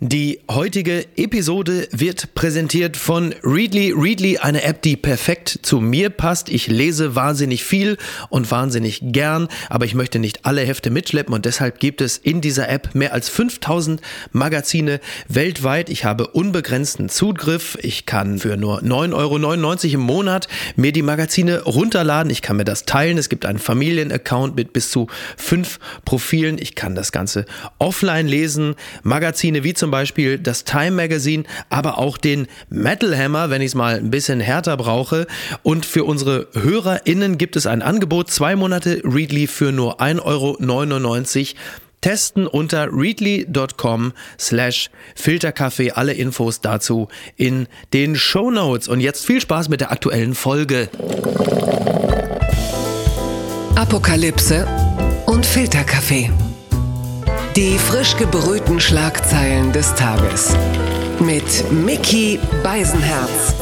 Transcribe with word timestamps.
Die 0.00 0.38
heutige 0.48 1.06
Episode 1.16 1.88
wird 1.90 2.32
präsentiert 2.36 2.96
von 2.96 3.34
Readly. 3.42 3.92
Readly, 3.96 4.38
eine 4.38 4.62
App, 4.62 4.80
die 4.82 4.96
perfekt 4.96 5.58
zu 5.62 5.80
mir 5.80 6.08
passt. 6.08 6.50
Ich 6.50 6.68
lese 6.68 7.16
wahnsinnig 7.16 7.64
viel 7.64 7.96
und 8.28 8.48
wahnsinnig 8.52 9.00
gern, 9.02 9.48
aber 9.68 9.86
ich 9.86 9.96
möchte 9.96 10.20
nicht 10.20 10.46
alle 10.46 10.60
Hefte 10.60 10.90
mitschleppen 10.90 11.34
und 11.34 11.46
deshalb 11.46 11.80
gibt 11.80 12.00
es 12.00 12.16
in 12.16 12.40
dieser 12.40 12.68
App 12.68 12.94
mehr 12.94 13.12
als 13.12 13.28
5000 13.28 14.00
Magazine 14.30 15.00
weltweit. 15.26 15.90
Ich 15.90 16.04
habe 16.04 16.28
unbegrenzten 16.28 17.08
Zugriff. 17.08 17.76
Ich 17.82 18.06
kann 18.06 18.38
für 18.38 18.56
nur 18.56 18.82
9,99 18.82 19.14
Euro 19.14 19.94
im 19.94 20.00
Monat 20.00 20.46
mir 20.76 20.92
die 20.92 21.02
Magazine 21.02 21.62
runterladen. 21.62 22.30
Ich 22.30 22.40
kann 22.40 22.56
mir 22.56 22.64
das 22.64 22.84
teilen. 22.84 23.18
Es 23.18 23.28
gibt 23.28 23.44
einen 23.44 23.58
Familienaccount 23.58 24.54
mit 24.54 24.72
bis 24.72 24.90
zu 24.90 25.08
fünf 25.36 25.80
Profilen. 26.04 26.56
Ich 26.58 26.76
kann 26.76 26.94
das 26.94 27.10
Ganze 27.10 27.46
offline 27.80 28.28
lesen. 28.28 28.76
Magazine 29.02 29.64
wie 29.64 29.74
zum 29.74 29.87
zum 29.88 29.92
Beispiel 29.92 30.38
das 30.38 30.64
Time 30.64 30.90
Magazine, 30.90 31.44
aber 31.70 31.96
auch 31.96 32.18
den 32.18 32.46
Metal 32.68 33.16
Hammer, 33.16 33.48
wenn 33.48 33.62
ich 33.62 33.68
es 33.68 33.74
mal 33.74 33.96
ein 33.96 34.10
bisschen 34.10 34.38
härter 34.38 34.76
brauche. 34.76 35.26
Und 35.62 35.86
für 35.86 36.04
unsere 36.04 36.46
HörerInnen 36.52 37.38
gibt 37.38 37.56
es 37.56 37.66
ein 37.66 37.80
Angebot, 37.80 38.30
zwei 38.30 38.54
Monate 38.54 39.00
Readly 39.02 39.46
für 39.46 39.72
nur 39.72 39.98
1,99 39.98 40.20
Euro. 40.24 41.58
Testen 42.02 42.46
unter 42.46 42.92
readly.com 42.92 44.12
slash 44.38 44.90
Filterkaffee. 45.16 45.92
Alle 45.92 46.12
Infos 46.12 46.60
dazu 46.60 47.08
in 47.36 47.66
den 47.94 48.14
Show 48.14 48.50
Notes. 48.50 48.88
Und 48.88 49.00
jetzt 49.00 49.24
viel 49.24 49.40
Spaß 49.40 49.70
mit 49.70 49.80
der 49.80 49.90
aktuellen 49.90 50.34
Folge. 50.34 50.90
Apokalypse 53.74 54.66
und 55.24 55.46
Filterkaffee. 55.46 56.30
Die 57.58 57.76
frisch 57.76 58.16
gebrühten 58.16 58.78
Schlagzeilen 58.78 59.72
des 59.72 59.92
Tages. 59.96 60.54
Mit 61.18 61.72
Mickey 61.72 62.38
Beisenherz. 62.62 63.52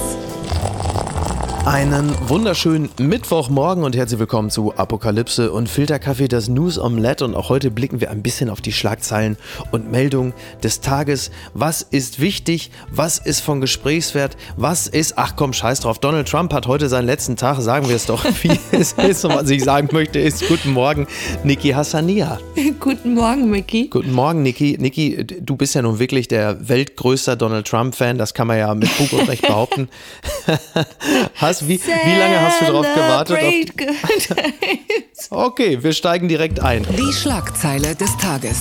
Einen 1.66 2.14
wunderschönen 2.28 2.90
Mittwochmorgen 2.96 3.82
und 3.82 3.96
herzlich 3.96 4.20
willkommen 4.20 4.50
zu 4.50 4.72
Apokalypse 4.76 5.50
und 5.50 5.68
Filterkaffee, 5.68 6.28
das 6.28 6.46
News 6.46 6.78
Omelette. 6.78 7.24
Und 7.24 7.34
auch 7.34 7.48
heute 7.48 7.72
blicken 7.72 8.00
wir 8.00 8.12
ein 8.12 8.22
bisschen 8.22 8.50
auf 8.50 8.60
die 8.60 8.70
Schlagzeilen 8.70 9.36
und 9.72 9.90
Meldungen 9.90 10.32
des 10.62 10.80
Tages. 10.80 11.32
Was 11.54 11.82
ist 11.82 12.20
wichtig? 12.20 12.70
Was 12.88 13.18
ist 13.18 13.40
von 13.40 13.60
Gesprächswert? 13.60 14.36
Was 14.56 14.86
ist, 14.86 15.18
ach 15.18 15.34
komm, 15.34 15.52
scheiß 15.52 15.80
drauf. 15.80 15.98
Donald 15.98 16.28
Trump 16.28 16.52
hat 16.52 16.68
heute 16.68 16.88
seinen 16.88 17.06
letzten 17.06 17.34
Tag, 17.34 17.60
sagen 17.60 17.88
wir 17.88 17.96
es 17.96 18.06
doch, 18.06 18.24
wie 18.42 18.60
es 18.70 18.92
ist. 18.92 19.24
Und 19.24 19.34
was 19.34 19.50
ich 19.50 19.64
sagen 19.64 19.88
möchte, 19.90 20.20
ist 20.20 20.46
Guten 20.46 20.70
Morgen, 20.70 21.08
Niki 21.42 21.70
Hassania. 21.70 22.38
Guten 22.78 23.14
Morgen, 23.14 23.50
Mickey. 23.50 23.88
Guten 23.88 24.12
Morgen, 24.12 24.44
Niki. 24.44 24.76
Niki, 24.78 25.26
du 25.26 25.56
bist 25.56 25.74
ja 25.74 25.82
nun 25.82 25.98
wirklich 25.98 26.28
der 26.28 26.68
weltgrößte 26.68 27.36
Donald 27.36 27.66
Trump-Fan. 27.66 28.18
Das 28.18 28.34
kann 28.34 28.46
man 28.46 28.56
ja 28.56 28.72
mit 28.72 28.88
Fug 28.88 29.12
und 29.18 29.28
Recht 29.28 29.42
behaupten. 29.42 29.88
Hast 31.34 31.55
was? 31.60 31.68
Wie, 31.68 31.80
wie 31.80 32.18
lange 32.18 32.40
hast 32.40 32.60
du 32.60 32.66
darauf 32.66 32.86
gewartet? 32.94 33.72
okay, 35.30 35.82
wir 35.82 35.92
steigen 35.92 36.28
direkt 36.28 36.60
ein. 36.60 36.86
Die 36.96 37.12
Schlagzeile 37.12 37.94
des 37.94 38.16
Tages. 38.18 38.60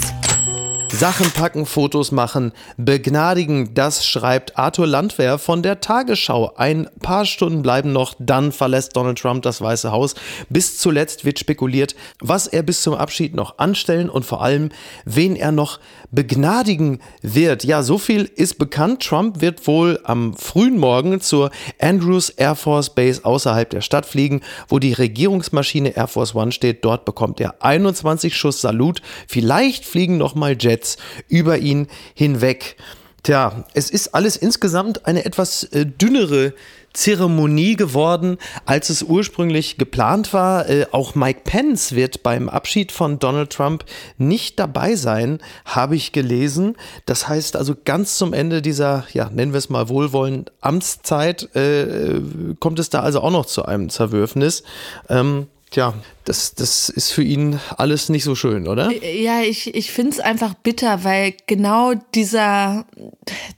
Sachen 0.96 1.30
packen, 1.32 1.66
Fotos 1.66 2.14
machen, 2.14 2.54
begnadigen, 2.78 3.74
das 3.74 4.08
schreibt 4.08 4.58
Arthur 4.58 4.88
Landwehr 4.88 5.38
von 5.38 5.62
der 5.62 5.82
Tagesschau. 5.82 6.54
Ein 6.56 6.88
paar 7.02 7.26
Stunden 7.26 7.62
bleiben 7.62 7.92
noch, 7.92 8.14
dann 8.18 8.54
verlässt 8.54 8.96
Donald 8.96 9.20
Trump 9.20 9.44
das 9.44 9.60
Weiße 9.60 9.92
Haus. 9.92 10.16
Bis 10.48 10.78
zuletzt 10.78 11.26
wird 11.26 11.38
spekuliert, 11.38 11.96
was 12.22 12.48
er 12.48 12.64
bis 12.64 12.82
zum 12.82 12.94
Abschied 12.94 13.36
noch 13.36 13.58
anstellen 13.58 14.10
und 14.10 14.26
vor 14.26 14.42
allem, 14.42 14.70
wen 15.04 15.36
er 15.36 15.52
noch 15.52 15.82
begnadigen 16.12 17.02
wird. 17.22 17.66
Ja, 17.66 17.84
so 17.84 17.98
viel 17.98 18.32
ist 18.34 18.58
bekannt. 18.58 19.04
Trump 19.04 19.42
wird 19.42 19.68
wohl 19.68 20.00
am 20.06 20.34
frühen 20.34 20.78
Morgen 20.78 21.20
zur 21.20 21.52
Andrews 21.78 22.30
Air 22.30 22.56
Force 22.56 22.90
Base 22.90 23.26
außerhalb 23.26 23.70
der 23.70 23.82
Stadt 23.82 24.06
fliegen, 24.06 24.40
wo 24.70 24.80
die 24.80 24.94
Regierungsmaschine 24.94 25.90
Air 25.98 26.08
Force 26.08 26.36
One 26.36 26.54
steht. 26.54 26.86
Dort 26.86 27.04
bekommt 27.04 27.42
er 27.42 27.62
21 27.62 28.38
Schuss 28.38 28.62
Salut. 28.62 29.02
Vielleicht 29.28 29.84
fliegen 29.84 30.18
noch 30.18 30.36
mal 30.36 30.56
Jets 30.58 30.85
Jets 30.86 30.98
über 31.28 31.58
ihn 31.58 31.88
hinweg. 32.14 32.78
Tja, 33.24 33.66
es 33.74 33.90
ist 33.90 34.14
alles 34.14 34.38
insgesamt 34.38 35.08
eine 35.08 35.26
etwas 35.26 35.64
äh, 35.64 35.88
dünnere 35.88 36.54
Zeremonie 36.94 37.76
geworden, 37.76 38.38
als 38.66 38.92
es 38.92 39.02
ursprünglich 39.02 39.80
geplant 39.80 40.32
war. 40.32 40.70
Äh, 40.70 40.86
auch 40.92 41.16
Mike 41.16 41.42
Pence 41.44 41.96
wird 41.96 42.22
beim 42.22 42.50
Abschied 42.50 42.92
von 42.92 43.18
Donald 43.18 43.50
Trump 43.50 43.84
nicht 44.20 44.60
dabei 44.60 44.96
sein, 44.96 45.40
habe 45.66 45.96
ich 45.96 46.12
gelesen. 46.12 46.78
Das 47.08 47.28
heißt 47.28 47.56
also 47.56 47.74
ganz 47.84 48.16
zum 48.20 48.32
Ende 48.32 48.62
dieser, 48.62 49.06
ja, 49.12 49.32
nennen 49.32 49.54
wir 49.54 49.58
es 49.58 49.70
mal 49.70 49.90
wohlwollend, 49.90 50.52
Amtszeit, 50.62 51.50
äh, 51.56 52.22
kommt 52.60 52.78
es 52.78 52.92
da 52.92 53.00
also 53.02 53.22
auch 53.22 53.32
noch 53.32 53.48
zu 53.48 53.66
einem 53.66 53.90
Zerwürfnis. 53.90 54.62
Ähm, 55.10 55.48
Tja, 55.76 55.94
das, 56.24 56.56
das 56.56 56.88
ist 56.88 57.12
für 57.12 57.22
ihn 57.22 57.60
alles 57.76 58.08
nicht 58.08 58.24
so 58.24 58.34
schön, 58.34 58.66
oder? 58.66 58.94
Ja, 58.94 59.42
ich, 59.42 59.76
ich 59.76 59.92
finde 59.92 60.12
es 60.12 60.20
einfach 60.22 60.54
bitter, 60.54 61.04
weil 61.04 61.34
genau 61.48 61.96
dieser, 62.14 62.86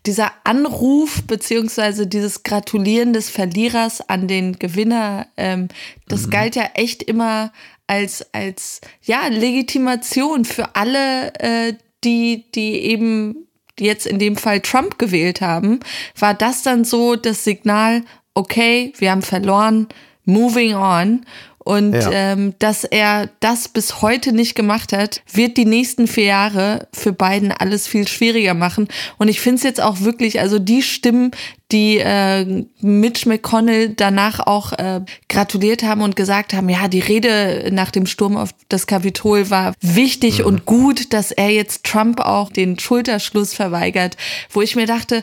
dieser 0.07 0.31
Anruf 0.43 1.21
beziehungsweise 1.27 2.07
dieses 2.07 2.41
Gratulieren 2.41 3.13
des 3.13 3.29
Verlierers 3.29 4.01
an 4.09 4.27
den 4.27 4.57
Gewinner, 4.57 5.27
ähm, 5.37 5.67
das 6.07 6.25
mhm. 6.25 6.31
galt 6.31 6.55
ja 6.55 6.71
echt 6.73 7.03
immer 7.03 7.53
als, 7.85 8.25
als 8.33 8.81
ja, 9.03 9.27
Legitimation 9.27 10.43
für 10.43 10.75
alle, 10.75 11.35
äh, 11.35 11.75
die, 12.03 12.45
die 12.55 12.81
eben 12.81 13.47
jetzt 13.79 14.07
in 14.07 14.17
dem 14.17 14.37
Fall 14.37 14.61
Trump 14.61 14.97
gewählt 14.97 15.41
haben, 15.41 15.81
war 16.17 16.33
das 16.33 16.63
dann 16.63 16.83
so 16.83 17.15
das 17.15 17.43
Signal, 17.43 18.01
okay, 18.33 18.91
wir 18.97 19.11
haben 19.11 19.21
verloren, 19.21 19.87
moving 20.27 20.75
on. 20.75 21.25
Und 21.67 21.91
ja. 21.91 22.09
ähm, 22.13 22.53
dass 22.59 22.85
er 22.85 23.29
das 23.41 23.67
bis 23.67 24.01
heute 24.01 24.31
nicht 24.31 24.55
gemacht 24.55 24.93
hat, 24.93 25.21
wird 25.33 25.57
die 25.57 25.65
nächsten 25.65 26.07
vier 26.07 26.23
Jahre 26.23 26.87
für 26.93 27.11
Biden 27.11 27.51
alles 27.51 27.87
viel 27.87 28.07
schwieriger 28.07 28.53
machen. 28.53 28.87
Und 29.17 29.27
ich 29.27 29.41
finde 29.41 29.57
es 29.57 29.63
jetzt 29.63 29.81
auch 29.81 29.99
wirklich, 29.99 30.39
also 30.39 30.59
die 30.59 30.81
Stimmen, 30.81 31.31
die 31.73 31.97
äh, 31.97 32.63
Mitch 32.79 33.27
McConnell 33.27 33.89
danach 33.89 34.39
auch 34.47 34.71
äh, 34.71 35.01
gratuliert 35.27 35.83
haben 35.83 36.03
und 36.03 36.15
gesagt 36.15 36.53
haben, 36.53 36.69
ja, 36.69 36.87
die 36.87 37.01
Rede 37.01 37.67
nach 37.73 37.91
dem 37.91 38.05
Sturm 38.05 38.37
auf 38.37 38.51
das 38.69 38.87
Kapitol 38.87 39.49
war 39.49 39.73
wichtig 39.81 40.39
mhm. 40.39 40.45
und 40.45 40.65
gut, 40.65 41.11
dass 41.11 41.33
er 41.33 41.49
jetzt 41.49 41.83
Trump 41.83 42.21
auch 42.21 42.49
den 42.49 42.79
Schulterschluss 42.79 43.53
verweigert, 43.53 44.15
wo 44.51 44.61
ich 44.61 44.77
mir 44.77 44.85
dachte, 44.85 45.21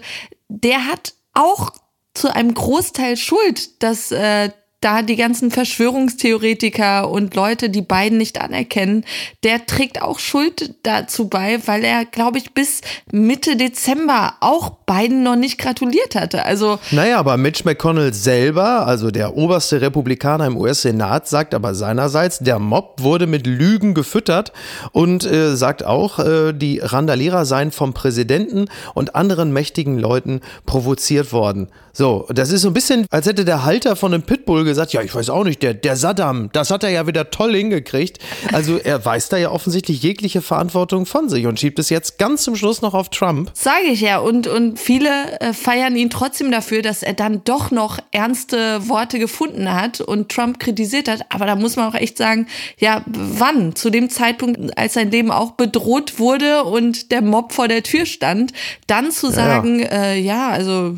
der 0.48 0.84
hat 0.88 1.14
auch 1.32 1.72
zu 2.12 2.28
einem 2.28 2.52
Großteil 2.52 3.16
Schuld, 3.16 3.82
dass 3.82 4.12
äh, 4.12 4.50
da 4.84 5.02
die 5.02 5.16
ganzen 5.16 5.50
Verschwörungstheoretiker 5.50 7.08
und 7.08 7.34
Leute, 7.34 7.70
die 7.70 7.80
beiden 7.80 8.18
nicht 8.18 8.40
anerkennen, 8.40 9.04
der 9.42 9.64
trägt 9.64 10.02
auch 10.02 10.18
Schuld 10.18 10.74
dazu 10.82 11.28
bei, 11.28 11.58
weil 11.66 11.84
er, 11.84 12.04
glaube 12.04 12.38
ich, 12.38 12.52
bis 12.52 12.82
Mitte 13.10 13.56
Dezember 13.56 14.34
auch 14.40 14.70
beiden 14.84 15.22
noch 15.22 15.36
nicht 15.36 15.56
gratuliert 15.56 16.14
hatte. 16.14 16.44
Also 16.44 16.78
naja, 16.90 17.18
aber 17.18 17.38
Mitch 17.38 17.62
McConnell 17.64 18.12
selber, 18.12 18.86
also 18.86 19.10
der 19.10 19.36
oberste 19.36 19.80
Republikaner 19.80 20.46
im 20.46 20.56
US-Senat, 20.58 21.28
sagt 21.28 21.54
aber 21.54 21.74
seinerseits, 21.74 22.40
der 22.40 22.58
Mob 22.58 23.00
wurde 23.00 23.26
mit 23.26 23.46
Lügen 23.46 23.94
gefüttert 23.94 24.52
und 24.92 25.24
äh, 25.24 25.56
sagt 25.56 25.84
auch, 25.84 26.18
äh, 26.18 26.52
die 26.52 26.80
Randalierer 26.80 27.46
seien 27.46 27.70
vom 27.70 27.94
Präsidenten 27.94 28.66
und 28.92 29.14
anderen 29.14 29.52
mächtigen 29.52 29.98
Leuten 29.98 30.42
provoziert 30.66 31.32
worden. 31.32 31.68
So, 31.96 32.26
das 32.28 32.50
ist 32.50 32.62
so 32.62 32.68
ein 32.68 32.74
bisschen, 32.74 33.06
als 33.10 33.26
hätte 33.26 33.44
der 33.44 33.64
Halter 33.64 33.94
von 33.94 34.12
einem 34.12 34.24
Pitbull 34.24 34.64
gesagt, 34.64 34.73
ja, 34.92 35.02
ich 35.02 35.14
weiß 35.14 35.30
auch 35.30 35.44
nicht, 35.44 35.62
der, 35.62 35.74
der 35.74 35.96
Saddam, 35.96 36.50
das 36.52 36.70
hat 36.70 36.84
er 36.84 36.90
ja 36.90 37.06
wieder 37.06 37.30
toll 37.30 37.54
hingekriegt. 37.54 38.18
Also 38.52 38.78
er 38.78 39.04
weist 39.04 39.32
da 39.32 39.36
ja 39.36 39.50
offensichtlich 39.50 40.02
jegliche 40.02 40.42
Verantwortung 40.42 41.06
von 41.06 41.28
sich 41.28 41.46
und 41.46 41.60
schiebt 41.60 41.78
es 41.78 41.90
jetzt 41.90 42.18
ganz 42.18 42.42
zum 42.42 42.56
Schluss 42.56 42.82
noch 42.82 42.94
auf 42.94 43.08
Trump. 43.08 43.50
Sage 43.54 43.86
ich 43.86 44.00
ja. 44.00 44.18
Und, 44.18 44.46
und 44.46 44.78
viele 44.78 45.40
äh, 45.40 45.52
feiern 45.52 45.96
ihn 45.96 46.10
trotzdem 46.10 46.50
dafür, 46.50 46.82
dass 46.82 47.02
er 47.02 47.14
dann 47.14 47.42
doch 47.44 47.70
noch 47.70 47.98
ernste 48.10 48.88
Worte 48.88 49.18
gefunden 49.18 49.72
hat 49.72 50.00
und 50.00 50.30
Trump 50.30 50.58
kritisiert 50.60 51.08
hat. 51.08 51.20
Aber 51.30 51.46
da 51.46 51.56
muss 51.56 51.76
man 51.76 51.88
auch 51.88 51.94
echt 51.94 52.18
sagen, 52.18 52.46
ja, 52.78 53.02
wann? 53.06 53.74
Zu 53.74 53.90
dem 53.90 54.10
Zeitpunkt, 54.10 54.76
als 54.78 54.94
sein 54.94 55.10
Leben 55.10 55.30
auch 55.30 55.52
bedroht 55.52 56.18
wurde 56.18 56.64
und 56.64 57.10
der 57.12 57.22
Mob 57.22 57.52
vor 57.52 57.68
der 57.68 57.82
Tür 57.82 58.06
stand, 58.06 58.52
dann 58.86 59.10
zu 59.10 59.30
sagen, 59.30 59.80
ja, 59.80 59.86
äh, 59.86 60.20
ja 60.20 60.48
also 60.48 60.96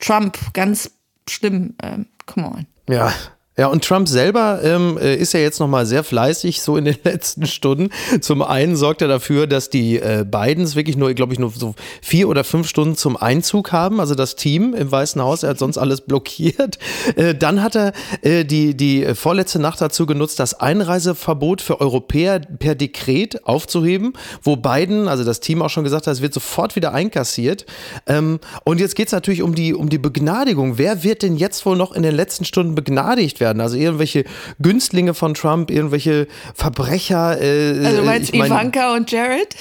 Trump, 0.00 0.38
ganz 0.52 0.90
schlimm, 1.28 1.74
äh, 1.82 1.98
come 2.26 2.46
on. 2.46 2.66
Ja, 2.88 3.12
Ja, 3.58 3.68
und 3.68 3.82
Trump 3.84 4.06
selber 4.06 4.60
ähm, 4.62 4.98
äh, 4.98 5.16
ist 5.16 5.32
ja 5.32 5.40
jetzt 5.40 5.60
nochmal 5.60 5.86
sehr 5.86 6.04
fleißig, 6.04 6.60
so 6.60 6.76
in 6.76 6.84
den 6.84 6.98
letzten 7.04 7.46
Stunden. 7.46 7.88
Zum 8.20 8.42
einen 8.42 8.76
sorgt 8.76 9.00
er 9.00 9.08
dafür, 9.08 9.46
dass 9.46 9.70
die 9.70 9.96
äh, 9.96 10.26
Bidens 10.30 10.76
wirklich 10.76 10.98
nur, 10.98 11.14
glaube 11.14 11.32
ich, 11.32 11.38
nur 11.38 11.50
so 11.56 11.74
vier 12.02 12.28
oder 12.28 12.44
fünf 12.44 12.68
Stunden 12.68 12.96
zum 12.96 13.16
Einzug 13.16 13.72
haben, 13.72 13.98
also 13.98 14.14
das 14.14 14.36
Team 14.36 14.74
im 14.74 14.92
Weißen 14.92 15.22
Haus, 15.22 15.42
er 15.42 15.50
hat 15.50 15.58
sonst 15.58 15.78
alles 15.78 16.02
blockiert. 16.02 16.78
Äh, 17.14 17.34
dann 17.34 17.62
hat 17.62 17.76
er 17.76 17.92
äh, 18.22 18.44
die, 18.44 18.76
die 18.76 19.14
vorletzte 19.14 19.58
Nacht 19.60 19.80
dazu 19.80 20.06
genutzt, 20.06 20.40
das 20.40 20.54
Einreiseverbot 20.54 21.62
für 21.62 21.80
Europäer 21.80 22.40
per 22.40 22.74
Dekret 22.74 23.46
aufzuheben, 23.46 24.14
wo 24.42 24.56
Biden, 24.56 25.08
also 25.08 25.24
das 25.24 25.40
Team 25.40 25.62
auch 25.62 25.70
schon 25.70 25.84
gesagt 25.84 26.06
hat, 26.06 26.14
es 26.14 26.22
wird 26.22 26.34
sofort 26.34 26.74
wieder 26.74 26.92
einkassiert. 26.92 27.64
Ähm, 28.06 28.40
und 28.64 28.80
jetzt 28.80 28.96
geht 28.96 29.06
es 29.06 29.12
natürlich 29.12 29.42
um 29.42 29.54
die, 29.54 29.72
um 29.72 29.88
die 29.88 29.98
Begnadigung. 29.98 30.78
Wer 30.78 31.04
wird 31.04 31.22
denn 31.22 31.36
jetzt 31.36 31.64
wohl 31.64 31.76
noch 31.76 31.92
in 31.92 32.02
den 32.02 32.14
letzten 32.14 32.44
Stunden 32.44 32.74
begnadigt? 32.74 33.40
Werden. 33.46 33.60
Also 33.60 33.76
irgendwelche 33.76 34.24
Günstlinge 34.60 35.14
von 35.14 35.34
Trump, 35.34 35.70
irgendwelche 35.70 36.26
Verbrecher. 36.54 37.40
Äh, 37.40 37.84
also 37.84 37.98
du 37.98 38.02
meinst 38.04 38.32
ich 38.32 38.38
mein, 38.38 38.50
Ivanka 38.50 38.94
und 38.94 39.10
Jared? 39.10 39.54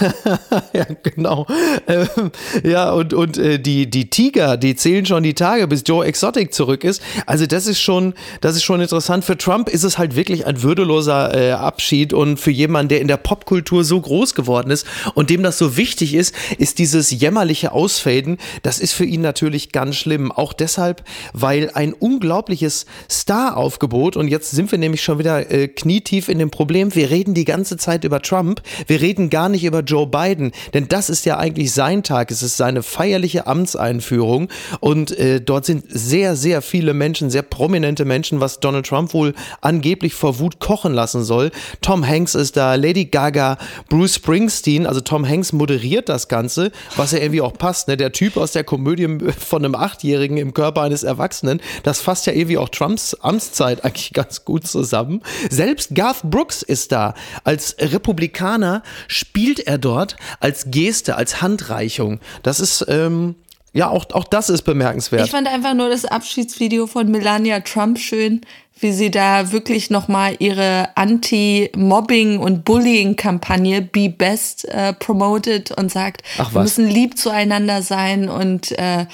ja, 0.72 0.86
genau. 1.02 1.46
Ähm, 1.86 2.30
ja, 2.62 2.92
und, 2.92 3.12
und 3.12 3.36
äh, 3.36 3.58
die, 3.58 3.90
die 3.90 4.08
Tiger, 4.08 4.56
die 4.56 4.74
zählen 4.74 5.04
schon 5.04 5.22
die 5.22 5.34
Tage, 5.34 5.68
bis 5.68 5.82
Joe 5.86 6.04
Exotic 6.04 6.54
zurück 6.54 6.84
ist. 6.84 7.02
Also 7.26 7.46
das 7.46 7.66
ist 7.66 7.80
schon, 7.80 8.14
das 8.40 8.56
ist 8.56 8.64
schon 8.64 8.80
interessant. 8.80 9.24
Für 9.24 9.36
Trump 9.36 9.68
ist 9.68 9.84
es 9.84 9.98
halt 9.98 10.16
wirklich 10.16 10.46
ein 10.46 10.62
würdeloser 10.62 11.34
äh, 11.34 11.52
Abschied 11.52 12.12
und 12.12 12.38
für 12.38 12.50
jemanden, 12.50 12.88
der 12.88 13.00
in 13.00 13.08
der 13.08 13.18
Popkultur 13.18 13.84
so 13.84 14.00
groß 14.00 14.34
geworden 14.34 14.70
ist 14.70 14.86
und 15.14 15.28
dem 15.30 15.42
das 15.42 15.58
so 15.58 15.76
wichtig 15.76 16.14
ist, 16.14 16.34
ist 16.58 16.78
dieses 16.78 17.10
jämmerliche 17.10 17.72
Ausfaden, 17.72 18.38
das 18.62 18.78
ist 18.78 18.92
für 18.92 19.04
ihn 19.04 19.20
natürlich 19.20 19.72
ganz 19.72 19.96
schlimm. 19.96 20.32
Auch 20.32 20.52
deshalb, 20.52 21.02
weil 21.32 21.70
ein 21.74 21.92
unglaubliches 21.92 22.86
Star-Aufgebot. 23.10 24.16
Und 24.16 24.28
jetzt 24.28 24.50
sind 24.50 24.70
wir 24.70 24.78
nämlich 24.78 25.02
schon 25.02 25.18
wieder 25.18 25.50
äh, 25.50 25.68
knietief 25.68 26.28
in 26.28 26.38
dem 26.38 26.50
Problem, 26.50 26.94
wir 26.94 27.10
reden 27.10 27.34
die 27.34 27.44
ganze 27.44 27.76
Zeit 27.76 28.04
über 28.04 28.20
Trump, 28.22 28.62
wir 28.86 29.00
reden 29.00 29.30
gar 29.30 29.48
nicht 29.48 29.64
über 29.64 29.80
Joe 29.80 30.06
Biden, 30.06 30.52
denn 30.72 30.88
das 30.88 31.10
ist 31.10 31.26
ja 31.26 31.38
eigentlich 31.38 31.72
sein 31.72 32.02
Tag, 32.02 32.30
es 32.30 32.42
ist 32.42 32.56
seine 32.56 32.82
feierliche 32.82 33.46
Amtseinführung. 33.46 34.48
Und 34.80 35.16
äh, 35.18 35.40
dort 35.40 35.64
sind 35.64 35.84
sehr, 35.88 36.36
sehr 36.36 36.62
viele 36.62 36.94
Menschen, 36.94 37.30
sehr 37.30 37.42
prominente 37.42 38.04
Menschen, 38.04 38.40
was 38.40 38.60
Donald 38.60 38.86
Trump 38.86 39.14
wohl 39.14 39.34
angeblich 39.60 40.14
vor 40.14 40.38
Wut 40.38 40.60
kochen 40.60 40.92
lassen 40.92 41.24
soll. 41.24 41.50
Tom 41.80 42.06
Hanks 42.06 42.34
ist 42.34 42.56
da, 42.56 42.74
Lady 42.74 43.06
Gaga, 43.06 43.58
Bruce 43.88 44.16
Springsteen, 44.16 44.86
also 44.86 45.00
Tom 45.00 45.28
Hanks 45.28 45.52
moderiert 45.52 46.08
das 46.08 46.28
Ganze, 46.28 46.70
was 46.96 47.12
ja 47.12 47.18
irgendwie 47.18 47.40
auch 47.40 47.54
passt, 47.54 47.88
ne? 47.88 47.96
der 47.96 48.12
Typ 48.12 48.36
aus 48.36 48.52
der 48.52 48.64
Komödie 48.64 49.08
von 49.38 49.64
einem 49.64 49.74
Achtjährigen 49.74 50.36
im 50.36 50.54
Körper 50.54 50.82
eines 50.82 51.02
Erwachsenen, 51.02 51.60
das 51.82 52.00
fasst 52.00 52.26
ja 52.26 52.32
irgendwie 52.32 52.58
auch 52.58 52.68
Trumps 52.84 53.14
Amtszeit 53.14 53.82
eigentlich 53.82 54.12
ganz 54.12 54.44
gut 54.44 54.66
zusammen. 54.66 55.22
Selbst 55.48 55.94
Garth 55.94 56.22
Brooks 56.22 56.62
ist 56.62 56.92
da. 56.92 57.14
Als 57.42 57.76
Republikaner 57.78 58.82
spielt 59.08 59.60
er 59.60 59.78
dort 59.78 60.16
als 60.40 60.66
Geste, 60.70 61.16
als 61.16 61.40
Handreichung. 61.40 62.20
Das 62.42 62.60
ist, 62.60 62.84
ähm, 62.88 63.36
ja, 63.72 63.88
auch, 63.88 64.04
auch 64.12 64.24
das 64.24 64.50
ist 64.50 64.62
bemerkenswert. 64.62 65.24
Ich 65.24 65.30
fand 65.30 65.48
einfach 65.48 65.72
nur 65.72 65.88
das 65.88 66.04
Abschiedsvideo 66.04 66.86
von 66.86 67.10
Melania 67.10 67.60
Trump 67.60 67.98
schön, 67.98 68.42
wie 68.80 68.92
sie 68.92 69.10
da 69.10 69.52
wirklich 69.52 69.90
nochmal 69.90 70.36
ihre 70.40 70.88
Anti-Mobbing- 70.96 72.38
und 72.38 72.64
Bullying-Kampagne 72.64 73.82
Be 73.82 74.08
Best 74.08 74.66
äh, 74.66 74.92
promotet 74.92 75.70
und 75.70 75.90
sagt, 75.90 76.22
Ach, 76.38 76.52
wir 76.52 76.62
müssen 76.62 76.88
lieb 76.88 77.16
zueinander 77.16 77.82
sein 77.82 78.28
und 78.28 78.72
äh, 78.72 79.06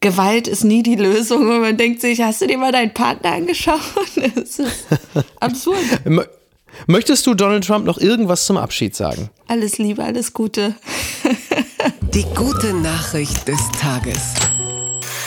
Gewalt 0.00 0.46
ist 0.46 0.64
nie 0.64 0.82
die 0.82 0.94
Lösung. 0.94 1.48
Und 1.48 1.60
man 1.60 1.76
denkt 1.76 2.00
sich, 2.00 2.22
hast 2.22 2.40
du 2.40 2.46
dir 2.46 2.58
mal 2.58 2.72
deinen 2.72 2.94
Partner 2.94 3.32
angeschaut? 3.32 3.80
Das 4.34 4.58
ist 4.58 4.76
absurd. 5.40 5.78
Möchtest 6.86 7.26
du 7.26 7.34
Donald 7.34 7.66
Trump 7.66 7.84
noch 7.84 7.98
irgendwas 7.98 8.46
zum 8.46 8.56
Abschied 8.56 8.94
sagen? 8.94 9.30
Alles 9.48 9.78
Liebe, 9.78 10.04
alles 10.04 10.32
Gute. 10.32 10.74
Die 12.14 12.24
gute 12.34 12.72
Nachricht 12.74 13.46
des 13.48 13.60
Tages 13.80 14.34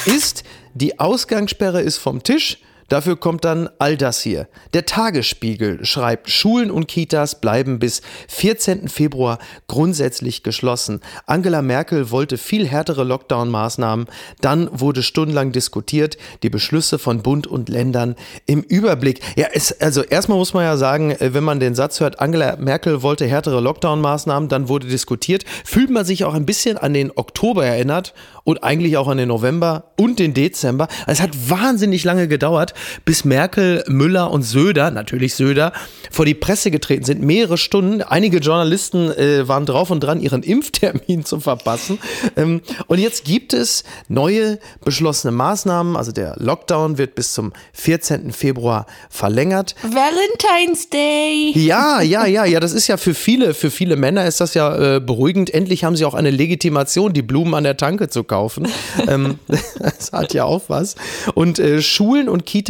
ist, 0.05 0.43
die 0.73 0.99
Ausgangssperre 0.99 1.81
ist 1.81 1.97
vom 1.97 2.23
Tisch. 2.23 2.57
Dafür 2.91 3.15
kommt 3.15 3.45
dann 3.45 3.69
all 3.79 3.95
das 3.95 4.19
hier. 4.19 4.49
Der 4.73 4.85
Tagesspiegel 4.85 5.85
schreibt, 5.85 6.29
Schulen 6.29 6.69
und 6.69 6.89
Kitas 6.89 7.39
bleiben 7.39 7.79
bis 7.79 8.01
14. 8.27 8.89
Februar 8.89 9.39
grundsätzlich 9.67 10.43
geschlossen. 10.43 10.99
Angela 11.25 11.61
Merkel 11.61 12.11
wollte 12.11 12.37
viel 12.37 12.67
härtere 12.67 13.05
Lockdown-Maßnahmen. 13.05 14.07
Dann 14.41 14.67
wurde 14.77 15.03
stundenlang 15.03 15.53
diskutiert, 15.53 16.17
die 16.43 16.49
Beschlüsse 16.49 16.99
von 16.99 17.23
Bund 17.23 17.47
und 17.47 17.69
Ländern 17.69 18.17
im 18.45 18.59
Überblick. 18.61 19.21
Ja, 19.37 19.47
es, 19.53 19.79
also 19.79 20.03
erstmal 20.03 20.37
muss 20.37 20.53
man 20.53 20.65
ja 20.65 20.75
sagen, 20.75 21.11
äh, 21.11 21.33
wenn 21.33 21.45
man 21.45 21.61
den 21.61 21.75
Satz 21.75 22.01
hört, 22.01 22.19
Angela 22.19 22.57
Merkel 22.57 23.01
wollte 23.03 23.25
härtere 23.25 23.61
Lockdown-Maßnahmen, 23.61 24.49
dann 24.49 24.67
wurde 24.67 24.87
diskutiert, 24.87 25.45
fühlt 25.63 25.91
man 25.91 26.03
sich 26.03 26.25
auch 26.25 26.33
ein 26.33 26.45
bisschen 26.45 26.77
an 26.77 26.93
den 26.93 27.09
Oktober 27.15 27.65
erinnert 27.65 28.13
und 28.43 28.65
eigentlich 28.65 28.97
auch 28.97 29.07
an 29.07 29.17
den 29.17 29.29
November 29.29 29.93
und 29.97 30.19
den 30.19 30.33
Dezember. 30.33 30.89
Es 31.07 31.21
hat 31.21 31.49
wahnsinnig 31.49 32.03
lange 32.03 32.27
gedauert, 32.27 32.73
bis 33.05 33.25
Merkel, 33.25 33.83
Müller 33.87 34.31
und 34.31 34.43
Söder, 34.43 34.91
natürlich 34.91 35.35
Söder, 35.35 35.73
vor 36.11 36.25
die 36.25 36.33
Presse 36.33 36.71
getreten 36.71 37.05
sind. 37.05 37.21
Mehrere 37.21 37.57
Stunden. 37.57 38.01
Einige 38.01 38.37
Journalisten 38.39 39.11
äh, 39.11 39.47
waren 39.47 39.65
drauf 39.65 39.91
und 39.91 40.01
dran, 40.01 40.19
ihren 40.19 40.43
Impftermin 40.51 41.25
zu 41.25 41.39
verpassen. 41.39 41.99
Ähm, 42.35 42.61
und 42.87 42.99
jetzt 42.99 43.25
gibt 43.25 43.53
es 43.53 43.83
neue 44.07 44.59
beschlossene 44.83 45.31
Maßnahmen. 45.31 45.95
Also 45.95 46.11
der 46.11 46.35
Lockdown 46.37 46.97
wird 46.97 47.15
bis 47.15 47.33
zum 47.33 47.53
14. 47.73 48.31
Februar 48.31 48.85
verlängert. 49.09 49.75
Valentine's 49.83 50.89
Day. 50.89 51.51
Ja, 51.55 52.01
ja, 52.01 52.25
ja, 52.25 52.45
ja. 52.45 52.59
Das 52.59 52.73
ist 52.73 52.87
ja 52.87 52.97
für 52.97 53.13
viele, 53.13 53.53
für 53.53 53.71
viele 53.71 53.95
Männer 53.95 54.25
ist 54.25 54.41
das 54.41 54.53
ja 54.53 54.95
äh, 54.95 54.99
beruhigend. 54.99 55.53
Endlich 55.53 55.83
haben 55.83 55.95
sie 55.95 56.05
auch 56.05 56.13
eine 56.13 56.31
Legitimation, 56.31 57.13
die 57.13 57.21
Blumen 57.21 57.53
an 57.53 57.63
der 57.63 57.77
Tanke 57.77 58.09
zu 58.09 58.23
kaufen. 58.23 58.67
ähm, 59.07 59.39
das 59.79 60.11
hat 60.11 60.33
ja 60.33 60.45
auch 60.45 60.63
was. 60.67 60.95
Und 61.33 61.59
äh, 61.59 61.81
Schulen 61.81 62.29
und 62.29 62.45
Kitas 62.45 62.60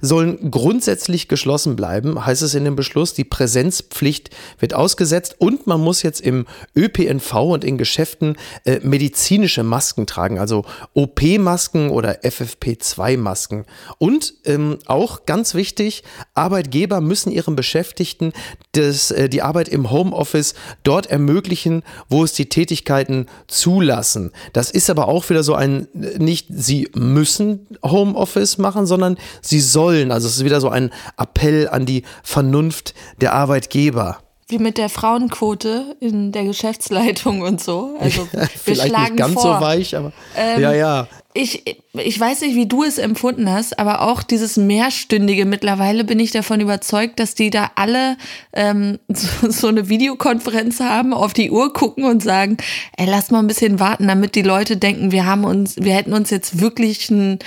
sollen 0.00 0.50
grundsätzlich 0.50 1.28
geschlossen 1.28 1.76
bleiben, 1.76 2.26
heißt 2.26 2.42
es 2.42 2.54
in 2.54 2.64
dem 2.64 2.76
Beschluss. 2.76 3.14
Die 3.14 3.24
Präsenzpflicht 3.24 4.30
wird 4.58 4.74
ausgesetzt 4.74 5.36
und 5.38 5.66
man 5.66 5.80
muss 5.80 6.02
jetzt 6.02 6.20
im 6.20 6.46
ÖPNV 6.76 7.34
und 7.34 7.64
in 7.64 7.78
Geschäften 7.78 8.36
äh, 8.64 8.80
medizinische 8.82 9.62
Masken 9.62 10.06
tragen, 10.06 10.38
also 10.38 10.64
OP-Masken 10.94 11.90
oder 11.90 12.24
FFP2-Masken. 12.24 13.64
Und 13.98 14.34
ähm, 14.44 14.78
auch 14.86 15.24
ganz 15.24 15.54
wichtig, 15.54 16.02
Arbeitgeber 16.34 17.00
müssen 17.00 17.30
ihren 17.30 17.56
Beschäftigten 17.56 18.32
das, 18.72 19.10
äh, 19.12 19.28
die 19.28 19.42
Arbeit 19.42 19.68
im 19.68 19.90
Homeoffice 19.90 20.54
dort 20.82 21.06
ermöglichen, 21.06 21.82
wo 22.08 22.24
es 22.24 22.32
die 22.32 22.48
Tätigkeiten 22.48 23.26
zulassen. 23.46 24.32
Das 24.52 24.70
ist 24.70 24.90
aber 24.90 24.96
aber 24.96 25.08
auch 25.08 25.28
wieder 25.28 25.42
so 25.42 25.54
ein, 25.54 25.88
nicht 25.92 26.46
sie 26.48 26.88
müssen 26.94 27.66
Homeoffice 27.82 28.58
machen, 28.58 28.86
sondern 28.86 29.18
sie 29.40 29.60
sollen. 29.60 30.12
Also 30.12 30.28
es 30.28 30.36
ist 30.36 30.44
wieder 30.44 30.60
so 30.60 30.68
ein 30.68 30.90
Appell 31.16 31.68
an 31.68 31.86
die 31.86 32.02
Vernunft 32.22 32.94
der 33.20 33.32
Arbeitgeber 33.32 34.18
wie 34.48 34.58
mit 34.58 34.78
der 34.78 34.88
Frauenquote 34.88 35.96
in 35.98 36.30
der 36.30 36.44
Geschäftsleitung 36.44 37.40
und 37.40 37.60
so. 37.60 37.96
Also 37.98 38.28
wir 38.32 38.46
Vielleicht 38.46 38.88
schlagen 38.88 39.14
nicht 39.14 39.16
ganz 39.16 39.34
vor. 39.34 39.58
so 39.58 39.60
weich, 39.60 39.96
aber 39.96 40.12
ähm, 40.36 40.62
ja, 40.62 40.72
ja 40.72 41.08
ich, 41.36 41.62
ich 41.92 42.18
weiß 42.18 42.40
nicht, 42.40 42.54
wie 42.56 42.66
du 42.66 42.82
es 42.82 42.98
empfunden 42.98 43.50
hast, 43.50 43.78
aber 43.78 44.00
auch 44.00 44.22
dieses 44.22 44.56
mehrstündige, 44.56 45.44
mittlerweile 45.44 46.04
bin 46.04 46.18
ich 46.18 46.30
davon 46.30 46.60
überzeugt, 46.60 47.20
dass 47.20 47.34
die 47.34 47.50
da 47.50 47.72
alle 47.74 48.16
ähm, 48.52 48.98
so, 49.08 49.50
so 49.50 49.68
eine 49.68 49.88
Videokonferenz 49.88 50.80
haben, 50.80 51.12
auf 51.12 51.34
die 51.34 51.50
Uhr 51.50 51.72
gucken 51.72 52.04
und 52.04 52.22
sagen, 52.22 52.56
ey, 52.96 53.06
lass 53.06 53.30
mal 53.30 53.40
ein 53.40 53.46
bisschen 53.46 53.78
warten, 53.80 54.08
damit 54.08 54.34
die 54.34 54.42
Leute 54.42 54.76
denken, 54.76 55.12
wir 55.12 55.26
haben 55.26 55.44
uns, 55.44 55.76
wir 55.76 55.94
hätten 55.94 56.14
uns 56.14 56.30
jetzt 56.30 56.60
wirklich 56.60 57.10
ein, 57.10 57.38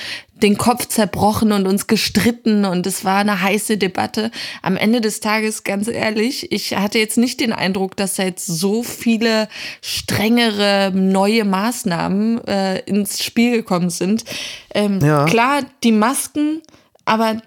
den 0.42 0.58
Kopf 0.58 0.88
zerbrochen 0.88 1.52
und 1.52 1.68
uns 1.68 1.88
gestritten 1.88 2.66
und 2.66 2.88
es 2.88 3.04
war 3.04 3.20
eine 3.20 3.42
heiße 3.42 3.78
Debatte. 3.78 4.32
Am 4.62 4.78
Ende 4.78 5.02
des 5.02 5.20
Tages, 5.20 5.64
ganz 5.64 5.88
ehrlich, 5.88 6.52
ich 6.52 6.76
hatte 6.76 7.00
jetzt 7.00 7.18
nicht 7.18 7.40
den 7.40 7.54
Eindruck, 7.54 7.96
dass 7.96 8.16
da 8.16 8.24
jetzt 8.24 8.46
so 8.46 8.84
viele 8.84 9.50
strengere 9.82 10.92
neue 10.94 11.46
Maßnahmen 11.46 12.46
äh, 12.48 12.80
ins 12.82 13.24
Spiel 13.24 13.52
gekommen 13.52 13.90
sind. 13.90 14.24
Ähm, 14.74 15.00
ja. 15.02 15.26
Klar, 15.26 15.64
die 15.84 15.92
Masken, 15.92 16.62
aber 17.06 17.42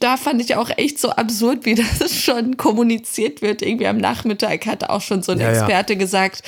da 0.00 0.16
fand 0.16 0.40
ich 0.40 0.56
auch 0.56 0.70
echt 0.76 0.98
so 0.98 1.10
absurd, 1.10 1.64
wie 1.64 1.74
das 1.98 2.14
schon 2.14 2.56
kommuniziert 2.56 3.42
wird. 3.42 3.62
Irgendwie 3.62 3.86
am 3.86 3.98
Nachmittag 3.98 4.66
hat 4.66 4.88
auch 4.88 5.02
schon 5.02 5.22
so 5.22 5.32
ein 5.32 5.40
ja, 5.40 5.50
Experte 5.50 5.94
ja. 5.94 5.98
gesagt, 5.98 6.42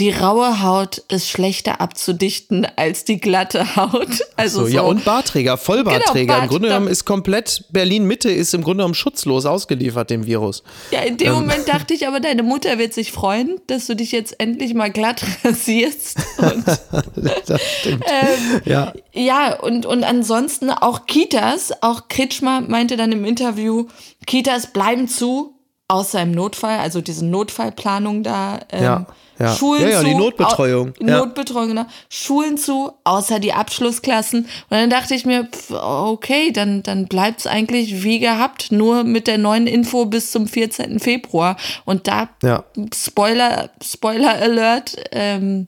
die 0.00 0.10
raue 0.10 0.62
Haut 0.62 0.98
ist 1.08 1.28
schlechter 1.28 1.82
abzudichten 1.82 2.66
als 2.76 3.04
die 3.04 3.20
glatte 3.20 3.76
Haut. 3.76 4.08
Also 4.34 4.60
so, 4.60 4.66
so, 4.66 4.72
ja, 4.72 4.80
und 4.80 5.04
Barträger, 5.04 5.58
Vollbarträger. 5.58 6.20
Genau, 6.20 6.32
Bart, 6.32 6.42
Im 6.44 6.48
Grunde 6.48 6.68
genommen 6.68 6.88
ist 6.88 7.04
komplett 7.04 7.64
Berlin-Mitte 7.68 8.30
ist 8.30 8.54
im 8.54 8.62
Grunde 8.62 8.78
genommen 8.78 8.94
schutzlos 8.94 9.44
ausgeliefert 9.44 10.08
dem 10.08 10.24
Virus. 10.24 10.62
Ja, 10.90 11.00
in 11.00 11.18
dem 11.18 11.34
Moment 11.34 11.68
dachte 11.68 11.92
ich 11.92 12.08
aber, 12.08 12.18
deine 12.18 12.42
Mutter 12.42 12.78
wird 12.78 12.94
sich 12.94 13.12
freuen, 13.12 13.60
dass 13.66 13.88
du 13.88 13.94
dich 13.94 14.10
jetzt 14.10 14.40
endlich 14.40 14.72
mal 14.72 14.90
glatt 14.90 15.22
rasierst. 15.44 16.16
Und, 16.38 16.64
das 17.46 17.60
stimmt. 17.80 18.04
ähm, 18.06 18.62
ja. 18.64 18.94
ja, 19.12 19.60
und, 19.60 19.84
und 19.84 20.02
ansonsten 20.02 20.70
auch 20.70 21.04
Kitas, 21.04 21.74
auch 21.82 22.08
Kretschmer 22.08 22.62
meinte 22.62 22.96
dann 22.96 23.12
im 23.12 23.26
Interview, 23.26 23.86
Kitas 24.26 24.72
bleiben 24.72 25.08
zu, 25.08 25.60
außer 25.88 26.22
im 26.22 26.32
Notfall, 26.32 26.78
also 26.78 27.02
diese 27.02 27.26
Notfallplanung 27.26 28.22
da. 28.22 28.60
Ähm, 28.70 28.82
Ja, 28.82 29.06
ja. 29.40 29.54
Schulen 29.54 29.82
Ja, 29.82 29.88
ja, 29.88 29.98
zu, 30.00 30.04
die 30.06 30.14
Notbetreuung, 30.14 30.88
au- 31.00 31.06
ja. 31.06 31.18
Notbetreuung, 31.18 31.68
genau. 31.68 31.86
Schulen 32.08 32.58
zu, 32.58 32.92
außer 33.04 33.40
die 33.40 33.52
Abschlussklassen. 33.52 34.40
Und 34.42 34.48
dann 34.70 34.90
dachte 34.90 35.14
ich 35.14 35.24
mir, 35.24 35.44
pf, 35.44 35.70
okay, 35.72 36.52
dann, 36.52 36.82
dann 36.82 37.06
bleibt's 37.06 37.46
eigentlich 37.46 38.02
wie 38.02 38.18
gehabt, 38.18 38.70
nur 38.70 39.02
mit 39.04 39.26
der 39.26 39.38
neuen 39.38 39.66
Info 39.66 40.04
bis 40.06 40.30
zum 40.30 40.46
14. 40.46 41.00
Februar. 41.00 41.56
Und 41.84 42.06
da, 42.06 42.28
Ja. 42.42 42.64
Spoiler, 42.94 43.70
Spoiler 43.82 44.34
Alert, 44.40 44.96
ähm, 45.12 45.66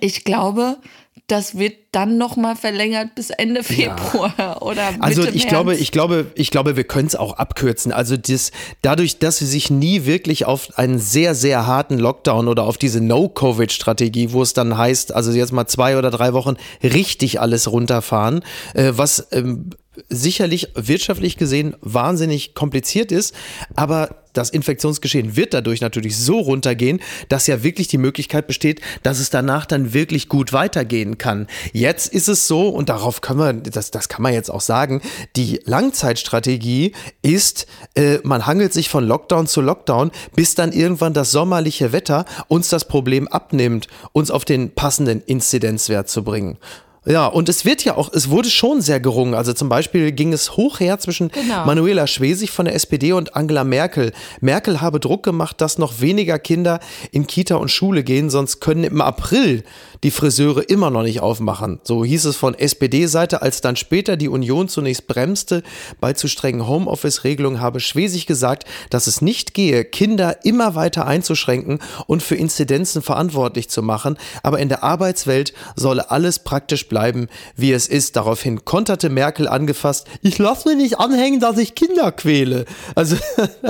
ich 0.00 0.24
glaube, 0.24 0.78
das 1.26 1.56
wird 1.58 1.74
dann 1.92 2.18
noch 2.18 2.36
mal 2.36 2.54
verlängert 2.54 3.14
bis 3.14 3.30
Ende 3.30 3.62
Februar 3.62 4.58
oder 4.62 4.90
Mitte 4.90 5.02
Also 5.02 5.22
ich 5.22 5.34
März. 5.34 5.46
glaube, 5.48 5.74
ich 5.74 5.90
glaube, 5.90 6.26
ich 6.34 6.50
glaube, 6.50 6.76
wir 6.76 6.84
können 6.84 7.06
es 7.06 7.16
auch 7.16 7.34
abkürzen. 7.34 7.92
Also 7.92 8.16
das, 8.16 8.52
dadurch, 8.82 9.18
dass 9.18 9.38
sie 9.38 9.46
sich 9.46 9.70
nie 9.70 10.04
wirklich 10.04 10.44
auf 10.44 10.76
einen 10.76 10.98
sehr, 10.98 11.34
sehr 11.34 11.66
harten 11.66 11.98
Lockdown 11.98 12.46
oder 12.46 12.64
auf 12.64 12.76
diese 12.76 13.00
No-Covid-Strategie, 13.00 14.32
wo 14.32 14.42
es 14.42 14.52
dann 14.52 14.76
heißt, 14.76 15.14
also 15.14 15.32
jetzt 15.32 15.52
mal 15.52 15.66
zwei 15.66 15.96
oder 15.96 16.10
drei 16.10 16.34
Wochen 16.34 16.56
richtig 16.82 17.40
alles 17.40 17.70
runterfahren, 17.70 18.42
äh, 18.74 18.92
was 18.94 19.28
ähm, 19.32 19.70
sicherlich 20.08 20.68
wirtschaftlich 20.74 21.36
gesehen 21.36 21.76
wahnsinnig 21.80 22.54
kompliziert 22.54 23.12
ist, 23.12 23.34
aber 23.74 24.24
das 24.34 24.50
Infektionsgeschehen 24.50 25.36
wird 25.36 25.54
dadurch 25.54 25.80
natürlich 25.80 26.18
so 26.18 26.38
runtergehen, 26.40 27.00
dass 27.28 27.46
ja 27.46 27.62
wirklich 27.62 27.88
die 27.88 27.98
Möglichkeit 27.98 28.46
besteht, 28.46 28.80
dass 29.02 29.20
es 29.20 29.30
danach 29.30 29.64
dann 29.64 29.94
wirklich 29.94 30.28
gut 30.28 30.52
weitergehen 30.52 31.16
kann. 31.18 31.46
Jetzt 31.72 32.12
ist 32.12 32.28
es 32.28 32.46
so, 32.46 32.68
und 32.68 32.88
darauf 32.88 33.20
können 33.20 33.38
wir, 33.38 33.52
das, 33.52 33.90
das 33.90 34.08
kann 34.08 34.22
man 34.22 34.34
jetzt 34.34 34.50
auch 34.50 34.60
sagen, 34.60 35.00
die 35.36 35.60
Langzeitstrategie 35.64 36.92
ist, 37.22 37.66
äh, 37.94 38.18
man 38.24 38.46
hangelt 38.46 38.72
sich 38.72 38.88
von 38.88 39.06
Lockdown 39.06 39.46
zu 39.46 39.60
Lockdown, 39.60 40.10
bis 40.34 40.54
dann 40.54 40.72
irgendwann 40.72 41.14
das 41.14 41.30
sommerliche 41.30 41.92
Wetter 41.92 42.24
uns 42.48 42.68
das 42.68 42.86
Problem 42.86 43.28
abnimmt, 43.28 43.86
uns 44.12 44.30
auf 44.30 44.44
den 44.44 44.74
passenden 44.74 45.22
Inzidenzwert 45.22 46.08
zu 46.08 46.24
bringen. 46.24 46.58
Ja, 47.06 47.26
und 47.26 47.48
es 47.48 47.64
wird 47.64 47.84
ja 47.84 47.96
auch, 47.96 48.10
es 48.12 48.30
wurde 48.30 48.48
schon 48.48 48.80
sehr 48.80 49.00
gerungen. 49.00 49.34
Also 49.34 49.52
zum 49.52 49.68
Beispiel 49.68 50.12
ging 50.12 50.32
es 50.32 50.56
hoch 50.56 50.80
her 50.80 50.98
zwischen 50.98 51.28
Genau. 51.28 51.66
Manuela 51.66 52.06
Schwesig 52.06 52.50
von 52.50 52.64
der 52.64 52.74
SPD 52.74 53.12
und 53.12 53.36
Angela 53.36 53.64
Merkel. 53.64 54.12
Merkel 54.40 54.80
habe 54.80 55.00
Druck 55.00 55.22
gemacht, 55.22 55.60
dass 55.60 55.78
noch 55.78 56.00
weniger 56.00 56.38
Kinder 56.38 56.80
in 57.12 57.26
Kita 57.26 57.56
und 57.56 57.70
Schule 57.70 58.04
gehen, 58.04 58.30
sonst 58.30 58.60
können 58.60 58.84
im 58.84 59.00
April 59.00 59.64
die 60.04 60.10
Friseure 60.10 60.68
immer 60.68 60.90
noch 60.90 61.02
nicht 61.02 61.20
aufmachen. 61.20 61.80
So 61.82 62.04
hieß 62.04 62.26
es 62.26 62.36
von 62.36 62.54
SPD-Seite, 62.54 63.40
als 63.40 63.62
dann 63.62 63.74
später 63.74 64.18
die 64.18 64.28
Union 64.28 64.68
zunächst 64.68 65.06
bremste 65.06 65.62
bei 65.98 66.12
zu 66.12 66.28
strengen 66.28 66.68
Homeoffice-Regelungen, 66.68 67.60
habe 67.60 67.80
Schwesig 67.80 68.26
gesagt, 68.26 68.64
dass 68.90 69.06
es 69.06 69.22
nicht 69.22 69.54
gehe, 69.54 69.82
Kinder 69.82 70.44
immer 70.44 70.74
weiter 70.74 71.06
einzuschränken 71.06 71.78
und 72.06 72.22
für 72.22 72.34
Inzidenzen 72.34 73.00
verantwortlich 73.00 73.70
zu 73.70 73.82
machen, 73.82 74.18
aber 74.42 74.58
in 74.58 74.68
der 74.68 74.84
Arbeitswelt 74.84 75.54
solle 75.74 76.10
alles 76.10 76.38
praktisch 76.38 76.86
bleiben, 76.86 77.28
wie 77.56 77.72
es 77.72 77.88
ist. 77.88 78.16
Daraufhin 78.16 78.66
konterte 78.66 79.08
Merkel 79.08 79.48
angefasst, 79.48 80.06
ich 80.20 80.36
lasse 80.36 80.68
mir 80.68 80.76
nicht 80.76 80.98
anhängen, 81.00 81.40
dass 81.40 81.56
ich 81.56 81.74
Kinder 81.74 82.12
quäle. 82.12 82.66
Also 82.94 83.16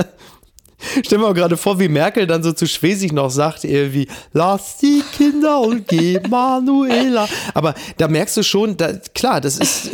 Stell 1.05 1.19
mir 1.19 1.25
mal 1.25 1.35
gerade 1.35 1.57
vor, 1.57 1.79
wie 1.79 1.89
Merkel 1.89 2.27
dann 2.27 2.43
so 2.43 2.53
zu 2.53 2.67
Schwesig 2.67 3.13
noch 3.13 3.31
sagt, 3.31 3.65
irgendwie, 3.65 4.09
lass 4.33 4.79
die 4.79 5.03
Kinder 5.17 5.61
und 5.61 5.89
geh 5.89 6.21
Manuela. 6.29 7.29
Aber 7.55 7.75
da 7.97 8.09
merkst 8.09 8.37
du 8.37 8.43
schon, 8.43 8.77
da, 8.77 8.93
klar, 9.15 9.41
das 9.41 9.59
ist, 9.59 9.91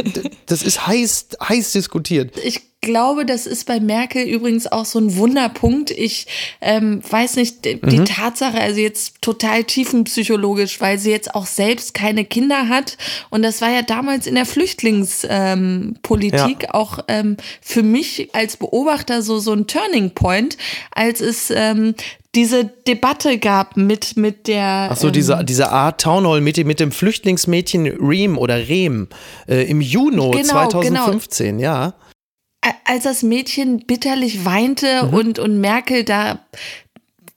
das 0.47 0.63
ist 0.63 0.87
heiß, 0.87 1.29
heiß 1.43 1.73
diskutiert. 1.73 2.37
Ich 2.45 2.70
glaube, 2.81 3.27
das 3.27 3.47
ist 3.47 3.67
bei 3.67 3.79
Merkel 3.81 4.23
übrigens 4.25 4.67
auch 4.71 4.85
so 4.85 4.99
ein 4.99 5.17
Wunderpunkt. 5.17 5.91
Ich 5.91 6.27
ähm, 6.61 7.01
weiß 7.09 7.37
nicht, 7.37 7.65
die 7.65 7.81
die 7.81 8.05
Tatsache, 8.05 8.59
also 8.61 8.81
jetzt 8.81 9.21
total 9.21 9.65
tiefenpsychologisch, 9.65 10.81
weil 10.81 10.99
sie 10.99 11.11
jetzt 11.11 11.35
auch 11.35 11.47
selbst 11.47 11.93
keine 11.95 12.25
Kinder 12.25 12.69
hat. 12.69 12.97
Und 13.31 13.43
das 13.43 13.61
war 13.61 13.71
ja 13.71 13.83
damals 13.83 14.27
in 14.27 14.35
der 14.35 14.47
Flüchtlingspolitik 14.47 15.29
ähm, 15.31 15.97
Politik 16.03 16.69
auch 16.75 17.01
ähm, 17.09 17.37
für 17.61 17.83
mich 17.83 18.31
als 18.35 18.57
Beobachter 18.57 19.23
so, 19.23 19.39
so 19.39 19.53
ein 19.53 19.67
Turning 19.67 20.11
Point, 20.15 20.57
als 20.93 21.21
es 21.21 21.51
ähm, 21.55 21.95
diese 22.35 22.65
Debatte 22.65 23.39
gab 23.39 23.77
mit, 23.77 24.17
mit 24.17 24.47
der. 24.47 24.89
Ach 24.93 24.97
so, 24.97 25.09
ähm, 25.09 25.13
diese, 25.13 25.45
diese 25.45 25.71
Art 25.71 26.01
Townhall 26.01 26.41
mit, 26.41 26.57
dem- 26.57 26.67
mit 26.69 26.81
dem 26.81 26.93
Flüchtlingsmädchen 26.93 27.87
Reem 27.87 28.39
oder 28.39 28.57
Rehm 28.69 29.09
äh, 29.49 29.65
im 29.69 29.81
Juni 29.81 30.31
Genau, 30.31 30.69
2015, 30.69 31.59
ja. 31.59 31.95
Als 32.85 33.05
das 33.05 33.23
Mädchen 33.23 33.87
bitterlich 33.87 34.45
weinte 34.45 35.07
Mhm. 35.07 35.15
und, 35.15 35.39
und 35.39 35.61
Merkel 35.61 36.05
da 36.05 36.41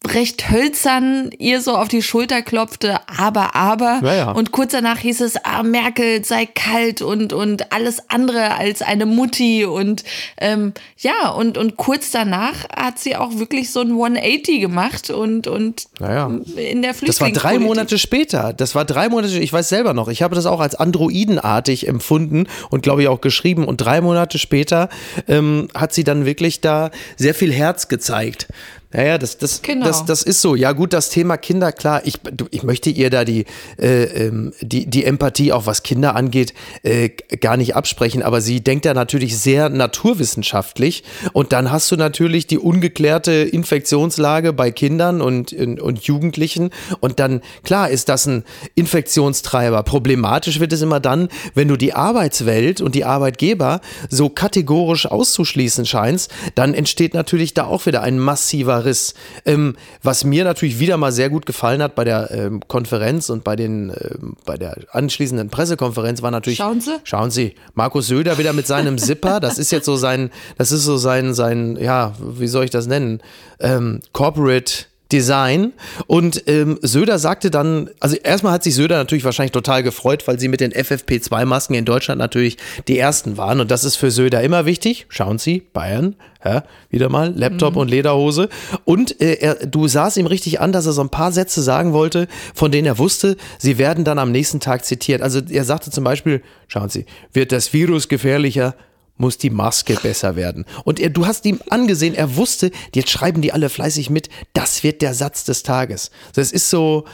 recht 0.08 0.52
hölzern 0.52 1.32
ihr 1.38 1.62
so 1.62 1.76
auf 1.76 1.88
die 1.88 2.02
Schulter 2.02 2.42
klopfte, 2.42 3.00
aber, 3.08 3.56
aber. 3.56 4.00
Ja, 4.04 4.14
ja. 4.16 4.32
Und 4.32 4.52
kurz 4.52 4.72
danach 4.74 4.98
hieß 5.00 5.22
es, 5.22 5.36
ah, 5.44 5.64
Merkel 5.64 6.24
sei 6.26 6.46
kalt 6.46 7.02
und, 7.02 7.34
und 7.34 7.72
alles 7.72 8.10
andere 8.10 8.56
als 8.56 8.82
eine 8.82 9.06
Mutti. 9.06 9.66
Und 9.66 10.04
ähm, 10.38 10.74
ja, 10.98 11.30
und, 11.30 11.58
und 11.58 11.78
kurz 11.78 12.12
danach 12.12 12.68
hat 12.76 13.00
sie 13.00 13.16
auch 13.16 13.38
wirklich 13.40 13.72
so 13.72 13.82
ein 13.82 13.90
180 13.92 14.60
gemacht 14.60 15.10
und, 15.10 15.48
und 15.48 15.86
Naja. 16.00 16.28
in 16.56 16.82
der 16.82 16.92
Das 16.92 17.02
war 17.02 17.30
Flüchtlingspolitik. 17.30 17.42
drei 17.42 17.60
Monate 17.60 17.98
später. 17.98 18.54
Das 18.54 18.76
war 18.76 18.86
drei 18.86 19.10
Monate, 19.10 19.40
ich 19.40 19.54
weiß 19.54 19.70
selber 19.70 19.94
noch. 19.94 20.08
Ich 20.10 20.22
habe 20.22 20.36
das 20.36 20.46
auch 20.46 20.60
als 20.60 20.76
androidenartig 20.76 21.88
empfunden 21.88 22.48
und 22.70 22.82
glaube 22.84 23.02
ich 23.04 23.08
auch 23.08 23.22
geschrieben. 23.22 23.66
Und 23.66 23.78
drei 23.78 24.02
Monate 24.02 24.38
später 24.40 24.90
ähm, 25.28 25.68
hat 25.76 25.94
sie 25.94 26.04
dann 26.04 26.26
wirklich 26.26 26.62
da 26.62 26.92
sehr 27.16 27.34
viel 27.34 27.54
Herz 27.54 27.88
gezeigt. 27.88 28.48
Naja, 28.94 29.18
das, 29.18 29.38
das, 29.38 29.62
Genau. 29.62 29.86
das, 29.86 30.06
das 30.06 30.22
ist 30.22 30.42
so. 30.42 30.56
Ja, 30.56 30.72
gut, 30.72 30.94
das 30.94 31.10
Thema 31.10 31.38
Kinder, 31.38 31.72
klar, 31.72 32.02
ich, 32.06 32.20
du, 32.20 32.46
ich 32.52 32.64
möchte 32.64 32.90
ihr 32.90 33.10
da 33.10 33.26
die, 33.26 33.46
äh, 33.80 34.04
ähm, 34.04 34.54
die, 34.62 34.86
die 34.86 35.04
Empathie, 35.04 35.52
auch 35.52 35.66
was 35.66 35.82
Kinder 35.82 36.16
angeht, 36.16 36.54
äh, 36.84 37.10
gar 37.10 37.58
nicht 37.58 37.76
absprechen. 37.76 38.22
Aber 38.22 38.40
sie 38.42 38.62
denkt 38.62 38.86
ja 38.86 38.94
natürlich 38.94 39.38
sehr 39.38 39.70
naturwissenschaftlich. 39.70 41.04
Und 41.34 41.54
dann 41.54 41.72
hast 41.72 41.92
du 41.92 41.96
natürlich 41.96 42.46
die 42.46 42.60
ungeklärte 42.60 43.32
Infektionslage 43.32 44.54
bei 44.54 44.70
Kindern 44.72 45.22
und, 45.22 45.54
und, 45.54 45.82
und 45.82 46.04
Jugendlichen. 46.04 46.70
Und 47.00 47.20
dann, 47.20 47.42
klar, 47.64 47.90
ist 47.90 48.10
das 48.10 48.28
ein 48.28 48.44
Infektionstreiber. 48.76 49.82
Problematisch 49.84 50.60
wird 50.60 50.72
es 50.72 50.82
immer 50.82 51.00
dann, 51.00 51.30
wenn 51.56 51.68
du 51.68 51.78
die 51.78 51.94
Arbeitswelt 51.94 52.80
und 52.82 52.94
die 52.94 53.06
Arbeitgeber 53.06 53.82
so 54.10 54.30
kategorisch 54.30 55.08
auszuschließen 55.08 55.86
scheinst, 55.86 56.32
dann 56.54 56.74
entsteht 56.74 57.14
natürlich 57.16 57.54
da 57.54 57.66
auch 57.66 57.86
wieder 57.88 58.04
ein 58.04 58.20
massiver 58.20 58.83
Riss. 58.86 59.14
Ähm, 59.46 59.76
was 60.02 60.24
mir 60.24 60.44
natürlich 60.44 60.80
wieder 60.80 60.98
mal 60.98 61.12
sehr 61.12 61.30
gut 61.30 61.46
gefallen 61.46 61.82
hat 61.82 61.96
bei 61.96 62.04
der 62.04 62.32
ähm, 62.32 62.62
Konferenz 62.68 63.30
und 63.30 63.44
bei, 63.44 63.56
den, 63.56 63.90
ähm, 63.90 64.36
bei 64.46 64.58
der 64.58 64.78
anschließenden 64.92 65.50
Pressekonferenz 65.50 66.22
war 66.22 66.32
natürlich. 66.32 66.58
Schauen 66.58 66.82
Sie. 66.82 66.96
Schauen 67.04 67.32
Sie, 67.32 67.56
Markus 67.74 68.08
Söder 68.08 68.38
wieder 68.38 68.54
mit 68.54 68.68
seinem 68.68 68.98
Zipper. 68.98 69.40
Das 69.40 69.58
ist 69.58 69.72
jetzt 69.72 69.86
so 69.86 69.96
sein, 69.96 70.32
das 70.58 70.72
ist 70.72 70.84
so 70.84 70.98
sein, 70.98 71.34
sein, 71.34 71.78
ja, 71.78 72.14
wie 72.20 72.48
soll 72.48 72.66
ich 72.66 72.72
das 72.72 72.88
nennen? 72.88 73.22
Ähm, 73.60 74.00
Corporate 74.12 74.86
Design. 75.14 75.74
Und 76.08 76.44
ähm, 76.48 76.80
Söder 76.82 77.20
sagte 77.20 77.52
dann, 77.52 77.90
also 78.00 78.16
erstmal 78.16 78.54
hat 78.54 78.64
sich 78.64 78.74
Söder 78.74 78.98
natürlich 78.98 79.24
wahrscheinlich 79.24 79.52
total 79.52 79.84
gefreut, 79.84 80.28
weil 80.28 80.40
sie 80.40 80.48
mit 80.48 80.60
den 80.60 80.74
FFP2-Masken 80.74 81.76
in 81.76 81.86
Deutschland 81.86 82.18
natürlich 82.18 82.58
die 82.88 82.98
ersten 82.98 83.38
waren. 83.38 83.62
Und 83.62 83.70
das 83.70 83.84
ist 83.84 83.96
für 83.96 84.10
Söder 84.10 84.42
immer 84.42 84.66
wichtig. 84.66 85.06
Schauen 85.10 85.38
Sie, 85.38 85.62
Bayern, 85.72 86.16
ja, 86.44 86.64
wieder 86.90 87.10
mal, 87.10 87.32
Laptop 87.36 87.76
und 87.76 87.90
Lederhose. 87.90 88.50
Und 88.86 89.22
äh, 89.22 89.36
er, 89.36 89.56
du 89.68 89.88
sahst 89.88 90.18
ihm 90.18 90.26
richtig 90.26 90.60
an, 90.60 90.72
dass 90.72 90.88
er 90.88 90.94
so 90.94 91.02
ein 91.02 91.10
paar 91.10 91.32
Sätze 91.32 91.62
sagen 91.62 91.94
wollte, 91.94 92.28
von 92.56 92.72
denen 92.72 92.88
er 92.88 92.98
wusste, 92.98 93.38
sie 93.60 93.78
werden 93.78 94.04
dann 94.04 94.18
am 94.18 94.32
nächsten 94.32 94.60
Tag 94.60 94.84
zitiert. 94.84 95.22
Also 95.22 95.42
er 95.48 95.64
sagte 95.64 95.92
zum 95.92 96.04
Beispiel, 96.04 96.42
schauen 96.68 96.90
Sie, 96.90 97.06
wird 97.32 97.52
das 97.52 97.72
Virus 97.72 98.10
gefährlicher, 98.10 98.76
muss 99.16 99.38
die 99.38 99.52
Maske 99.52 99.96
besser 100.02 100.36
werden. 100.36 100.66
Und 100.84 101.00
er, 101.00 101.10
du 101.10 101.28
hast 101.28 101.46
ihm 101.46 101.60
angesehen, 101.70 102.16
er 102.16 102.36
wusste, 102.36 102.72
jetzt 102.96 103.12
schreiben 103.12 103.42
die 103.42 103.54
alle 103.54 103.70
fleißig 103.70 104.10
mit, 104.10 104.30
das 104.54 104.84
wird 104.84 105.02
der 105.02 105.14
Satz 105.14 105.44
des 105.44 105.62
Tages. 105.64 106.10
Das 106.34 106.52
ist 106.52 106.70
so, 106.70 107.06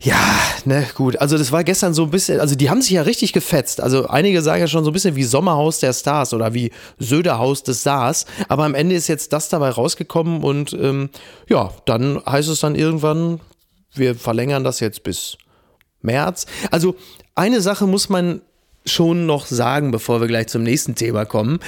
ja, 0.00 0.18
ne, 0.64 0.86
gut. 0.94 1.16
Also 1.16 1.36
das 1.36 1.52
war 1.52 1.62
gestern 1.62 1.92
so 1.92 2.04
ein 2.04 2.10
bisschen, 2.10 2.40
also 2.40 2.54
die 2.54 2.70
haben 2.70 2.80
sich 2.80 2.92
ja 2.92 3.02
richtig 3.02 3.32
gefetzt. 3.32 3.80
Also 3.80 4.06
einige 4.08 4.40
sagen 4.40 4.60
ja 4.60 4.66
schon 4.66 4.84
so 4.84 4.90
ein 4.90 4.94
bisschen 4.94 5.14
wie 5.14 5.24
Sommerhaus 5.24 5.78
der 5.78 5.92
Stars 5.92 6.32
oder 6.32 6.54
wie 6.54 6.72
Söderhaus 6.98 7.62
des 7.62 7.82
Saars. 7.82 8.24
Aber 8.48 8.64
am 8.64 8.74
Ende 8.74 8.94
ist 8.94 9.08
jetzt 9.08 9.32
das 9.32 9.50
dabei 9.50 9.70
rausgekommen 9.70 10.42
und 10.42 10.72
ähm, 10.72 11.10
ja, 11.48 11.70
dann 11.84 12.24
heißt 12.24 12.48
es 12.48 12.60
dann 12.60 12.74
irgendwann, 12.74 13.40
wir 13.92 14.14
verlängern 14.14 14.64
das 14.64 14.80
jetzt 14.80 15.02
bis 15.02 15.36
März. 16.00 16.46
Also 16.70 16.96
eine 17.34 17.60
Sache 17.60 17.86
muss 17.86 18.08
man 18.08 18.40
schon 18.90 19.26
noch 19.26 19.46
sagen, 19.46 19.90
bevor 19.90 20.20
wir 20.20 20.28
gleich 20.28 20.48
zum 20.48 20.62
nächsten 20.62 20.94
Thema 20.94 21.24
kommen. 21.24 21.60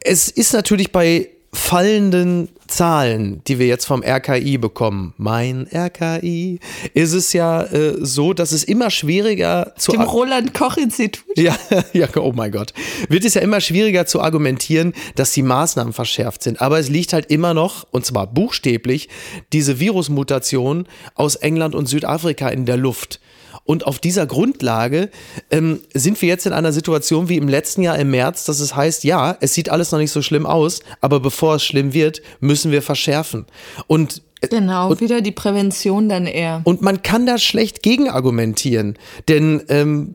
Es 0.00 0.28
ist 0.28 0.52
natürlich 0.52 0.92
bei 0.92 1.28
fallenden 1.52 2.48
Zahlen, 2.66 3.42
die 3.46 3.58
wir 3.58 3.66
jetzt 3.66 3.86
vom 3.86 4.02
RKI 4.02 4.58
bekommen, 4.58 5.14
mein 5.16 5.66
RKI, 5.72 6.60
ist 6.92 7.14
es 7.14 7.32
ja 7.32 7.62
äh, 7.62 7.94
so, 8.00 8.34
dass 8.34 8.52
es 8.52 8.64
immer 8.64 8.90
schwieriger 8.90 9.72
zu. 9.78 9.92
Dem 9.92 10.02
Roland-Koch-Institut. 10.02 11.36
Ja, 11.38 11.56
ja, 11.94 12.06
oh 12.16 12.32
mein 12.34 12.52
Gott. 12.52 12.74
Wird 13.08 13.24
es 13.24 13.34
ja 13.34 13.40
immer 13.40 13.60
schwieriger 13.60 14.04
zu 14.04 14.20
argumentieren, 14.20 14.92
dass 15.14 15.32
die 15.32 15.42
Maßnahmen 15.42 15.94
verschärft 15.94 16.42
sind. 16.42 16.60
Aber 16.60 16.78
es 16.78 16.90
liegt 16.90 17.14
halt 17.14 17.30
immer 17.30 17.54
noch, 17.54 17.86
und 17.90 18.04
zwar 18.04 18.26
buchstäblich, 18.26 19.08
diese 19.52 19.80
Virusmutation 19.80 20.86
aus 21.14 21.36
England 21.36 21.74
und 21.74 21.86
Südafrika 21.86 22.48
in 22.50 22.66
der 22.66 22.76
Luft. 22.76 23.20
Und 23.68 23.86
auf 23.86 23.98
dieser 23.98 24.26
Grundlage 24.26 25.10
ähm, 25.50 25.80
sind 25.92 26.22
wir 26.22 26.28
jetzt 26.30 26.46
in 26.46 26.54
einer 26.54 26.72
Situation 26.72 27.28
wie 27.28 27.36
im 27.36 27.48
letzten 27.48 27.82
Jahr 27.82 27.98
im 27.98 28.10
März, 28.10 28.46
dass 28.46 28.60
es 28.60 28.74
heißt, 28.74 29.04
ja, 29.04 29.36
es 29.42 29.52
sieht 29.52 29.68
alles 29.68 29.92
noch 29.92 29.98
nicht 29.98 30.10
so 30.10 30.22
schlimm 30.22 30.46
aus, 30.46 30.80
aber 31.02 31.20
bevor 31.20 31.56
es 31.56 31.64
schlimm 31.64 31.92
wird, 31.92 32.22
müssen 32.40 32.72
wir 32.72 32.80
verschärfen. 32.80 33.44
Und 33.86 34.22
äh, 34.40 34.48
Genau, 34.48 34.88
und, 34.88 35.02
wieder 35.02 35.20
die 35.20 35.32
Prävention 35.32 36.08
dann 36.08 36.24
eher. 36.24 36.62
Und 36.64 36.80
man 36.80 37.02
kann 37.02 37.26
da 37.26 37.36
schlecht 37.36 37.82
gegen 37.82 38.08
argumentieren, 38.08 38.96
denn 39.28 39.62
ähm, 39.68 40.14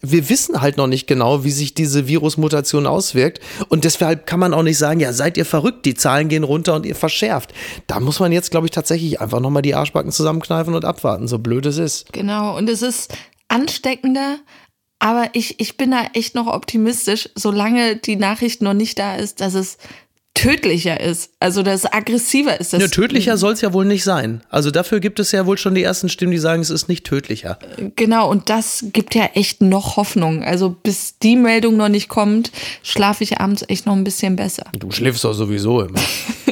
wir 0.00 0.28
wissen 0.28 0.60
halt 0.60 0.78
noch 0.78 0.86
nicht 0.86 1.06
genau, 1.06 1.44
wie 1.44 1.50
sich 1.50 1.74
diese 1.74 2.08
Virusmutation 2.08 2.86
auswirkt. 2.86 3.40
Und 3.68 3.84
deshalb 3.84 4.26
kann 4.26 4.40
man 4.40 4.54
auch 4.54 4.62
nicht 4.62 4.78
sagen, 4.78 5.00
ja, 5.00 5.12
seid 5.12 5.36
ihr 5.36 5.44
verrückt, 5.44 5.84
die 5.84 5.94
Zahlen 5.94 6.28
gehen 6.28 6.44
runter 6.44 6.74
und 6.74 6.86
ihr 6.86 6.96
verschärft. 6.96 7.52
Da 7.86 8.00
muss 8.00 8.18
man 8.18 8.32
jetzt, 8.32 8.50
glaube 8.50 8.66
ich, 8.66 8.70
tatsächlich 8.70 9.20
einfach 9.20 9.40
nochmal 9.40 9.62
die 9.62 9.74
Arschbacken 9.74 10.10
zusammenkneifen 10.10 10.74
und 10.74 10.84
abwarten, 10.84 11.28
so 11.28 11.38
blöd 11.38 11.66
es 11.66 11.76
ist. 11.76 12.12
Genau, 12.12 12.56
und 12.56 12.68
es 12.70 12.80
ist 12.80 13.14
ansteckender, 13.48 14.38
aber 14.98 15.30
ich, 15.34 15.60
ich 15.60 15.76
bin 15.76 15.90
da 15.90 16.06
echt 16.14 16.34
noch 16.34 16.46
optimistisch, 16.46 17.28
solange 17.34 17.96
die 17.96 18.16
Nachricht 18.16 18.62
noch 18.62 18.74
nicht 18.74 18.98
da 18.98 19.16
ist, 19.16 19.40
dass 19.40 19.54
es 19.54 19.76
tödlicher 20.38 21.00
ist, 21.00 21.30
also 21.40 21.62
dass 21.62 21.84
es 21.84 21.92
aggressiver 21.92 22.60
ist. 22.60 22.72
Ja, 22.72 22.86
tödlicher 22.86 23.36
soll 23.36 23.54
es 23.54 23.60
ja 23.60 23.72
wohl 23.72 23.84
nicht 23.84 24.04
sein. 24.04 24.42
Also 24.50 24.70
dafür 24.70 25.00
gibt 25.00 25.18
es 25.18 25.32
ja 25.32 25.46
wohl 25.46 25.58
schon 25.58 25.74
die 25.74 25.82
ersten 25.82 26.08
Stimmen, 26.08 26.32
die 26.32 26.38
sagen, 26.38 26.62
es 26.62 26.70
ist 26.70 26.88
nicht 26.88 27.04
tödlicher. 27.04 27.58
Genau, 27.96 28.30
und 28.30 28.48
das 28.48 28.86
gibt 28.92 29.14
ja 29.14 29.30
echt 29.34 29.62
noch 29.62 29.96
Hoffnung. 29.96 30.44
Also 30.44 30.70
bis 30.70 31.18
die 31.18 31.36
Meldung 31.36 31.76
noch 31.76 31.88
nicht 31.88 32.08
kommt, 32.08 32.52
schlafe 32.82 33.24
ich 33.24 33.40
abends 33.40 33.64
echt 33.68 33.86
noch 33.86 33.96
ein 33.96 34.04
bisschen 34.04 34.36
besser. 34.36 34.64
Du 34.78 34.90
schläfst 34.92 35.24
doch 35.24 35.32
sowieso 35.32 35.82
immer. 35.82 36.00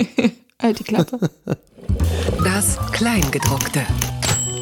halt 0.62 0.78
die 0.80 0.84
Klappe. 0.84 1.30
Das 2.42 2.78
Kleingedruckte. 2.92 3.82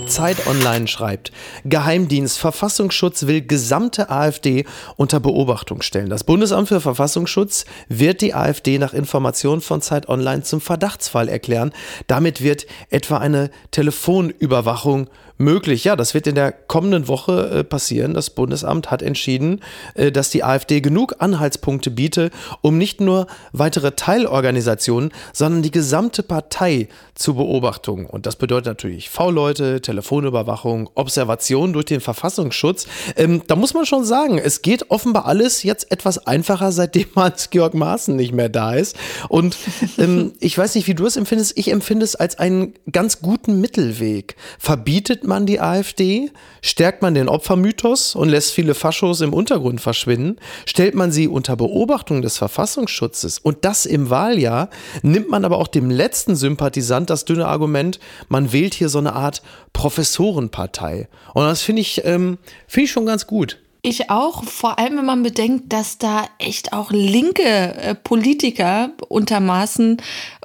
Zeit 0.06 0.46
Online 0.46 0.87
schreibt, 0.87 1.32
Geheimdienst 1.64 2.38
Verfassungsschutz 2.38 3.26
will 3.26 3.42
gesamte 3.42 4.11
AfD 4.11 4.64
unter 4.96 5.20
Beobachtung 5.20 5.82
stellen. 5.82 6.11
Das 6.11 6.25
Bundesamt 6.25 6.68
für 6.68 6.80
Verfassungsschutz 6.80 7.64
wird 7.88 8.20
die 8.20 8.34
AfD 8.34 8.78
nach 8.78 8.94
Informationen 8.94 9.61
von 9.61 9.80
Zeit 9.82 10.08
Online 10.08 10.42
zum 10.42 10.61
Verdachtsfall 10.61 11.28
erklären. 11.28 11.73
Damit 12.06 12.42
wird 12.42 12.66
etwa 12.90 13.18
eine 13.18 13.50
Telefonüberwachung 13.70 15.08
möglich. 15.38 15.85
Ja, 15.85 15.97
das 15.97 16.14
wird 16.14 16.26
in 16.26 16.35
der 16.35 16.53
kommenden 16.53 17.09
Woche 17.09 17.50
äh, 17.50 17.64
passieren. 17.64 18.14
Das 18.14 18.31
Bundesamt 18.31 18.91
hat 18.91 19.03
entschieden, 19.03 19.61
äh, 19.95 20.12
dass 20.12 20.31
die 20.31 20.45
AfD 20.45 20.81
genug 20.81 21.17
Anhaltspunkte 21.19 21.91
biete, 21.91 22.31
um 22.61 22.79
nicht 22.79 23.00
nur 23.00 23.26
weitere 23.53 23.93
Teilorganisationen, 23.93 25.12
sondern 25.33 25.62
die 25.62 25.71
gesamte 25.71 26.23
Partei 26.23 26.88
zu 27.14 27.35
beobachten. 27.35 28.07
Und 28.07 28.26
das 28.26 28.37
bedeutet 28.37 28.67
natürlich 28.67 29.11
V-Leute, 29.11 29.81
Telefonüberwachung, 29.81 30.91
Observation 30.95 31.73
durch 31.73 31.87
den 31.87 32.00
Verfassungsschutz. 32.00 32.87
Ähm, 33.17 33.43
da 33.47 33.57
muss 33.57 33.75
man 33.75 33.87
schon 33.87 34.05
sagen, 34.05 34.38
es 34.38 34.62
geht 34.62 34.91
offenbar 34.91 35.26
alles 35.26 35.62
jetzt 35.62 35.91
etwas 35.91 36.26
einfacher, 36.26 36.73
seitdem 36.73 37.07
Hans-Georg 37.17 37.75
Maaßen 37.75 38.14
nicht 38.14 38.33
mehr 38.33 38.49
da 38.49 38.75
ist. 38.75 38.97
Und 39.29 39.57
ähm, 39.99 40.33
ich 40.41 40.57
weiß 40.57 40.75
nicht, 40.76 40.87
wie 40.87 40.95
du 40.95 41.07
es 41.07 41.17
empfindest. 41.17 41.57
Ich 41.57 41.71
empfinde 41.71 42.05
es 42.05 42.14
als 42.14 42.38
einen 42.38 42.75
ganz 42.91 43.21
guten 43.21 43.61
Mittelweg. 43.61 44.37
Verbietet 44.59 45.24
man 45.26 45.47
die 45.47 45.61
AfD? 45.61 46.31
Stärkt 46.62 47.02
man 47.02 47.14
den 47.14 47.28
Opfermythos 47.28 48.14
und 48.14 48.28
lässt 48.28 48.52
viele 48.52 48.75
Faschos 48.75 49.21
im 49.21 49.33
Untergrund 49.33 49.81
verschwinden? 49.81 50.37
Stellt 50.66 50.95
man 50.95 51.12
sie 51.12 51.28
unter 51.28 51.57
Beobachtung 51.57 52.23
des 52.23 52.38
Verfassungsschutzes? 52.38 53.38
Und 53.38 53.64
das 53.64 53.87
im 53.87 54.11
Wahljahr? 54.11 54.71
Nimmt 55.02 55.31
man 55.31 55.45
aber 55.45 55.59
auch 55.59 55.69
dem 55.69 55.90
letzten 55.90 56.37
Sympathisant 56.37 57.11
das 57.11 57.25
dünne 57.25 57.47
Argument, 57.47 57.99
man 58.28 58.52
wählt 58.52 58.75
hier 58.75 58.88
so 58.88 58.99
eine 58.99 59.14
Art 59.14 59.43
Professorenpartei. 59.73 61.09
Und 61.35 61.45
das 61.45 61.62
finde 61.62 61.83
ich, 61.83 62.04
ähm, 62.04 62.38
find 62.66 62.87
ich 62.87 62.93
schon 62.93 63.07
ganz 63.07 63.26
gut. 63.26 63.59
Ich 63.87 64.09
auch, 64.09 64.45
vor 64.45 64.78
allem 64.78 64.97
wenn 64.97 65.04
man 65.04 65.23
bedenkt, 65.23 65.71
dass 65.75 65.99
da 65.99 66.25
echt 66.38 66.73
auch 66.73 66.90
linke 66.90 67.43
äh, 67.43 67.95
Politiker 67.95 68.93
untermaßen 69.11 69.99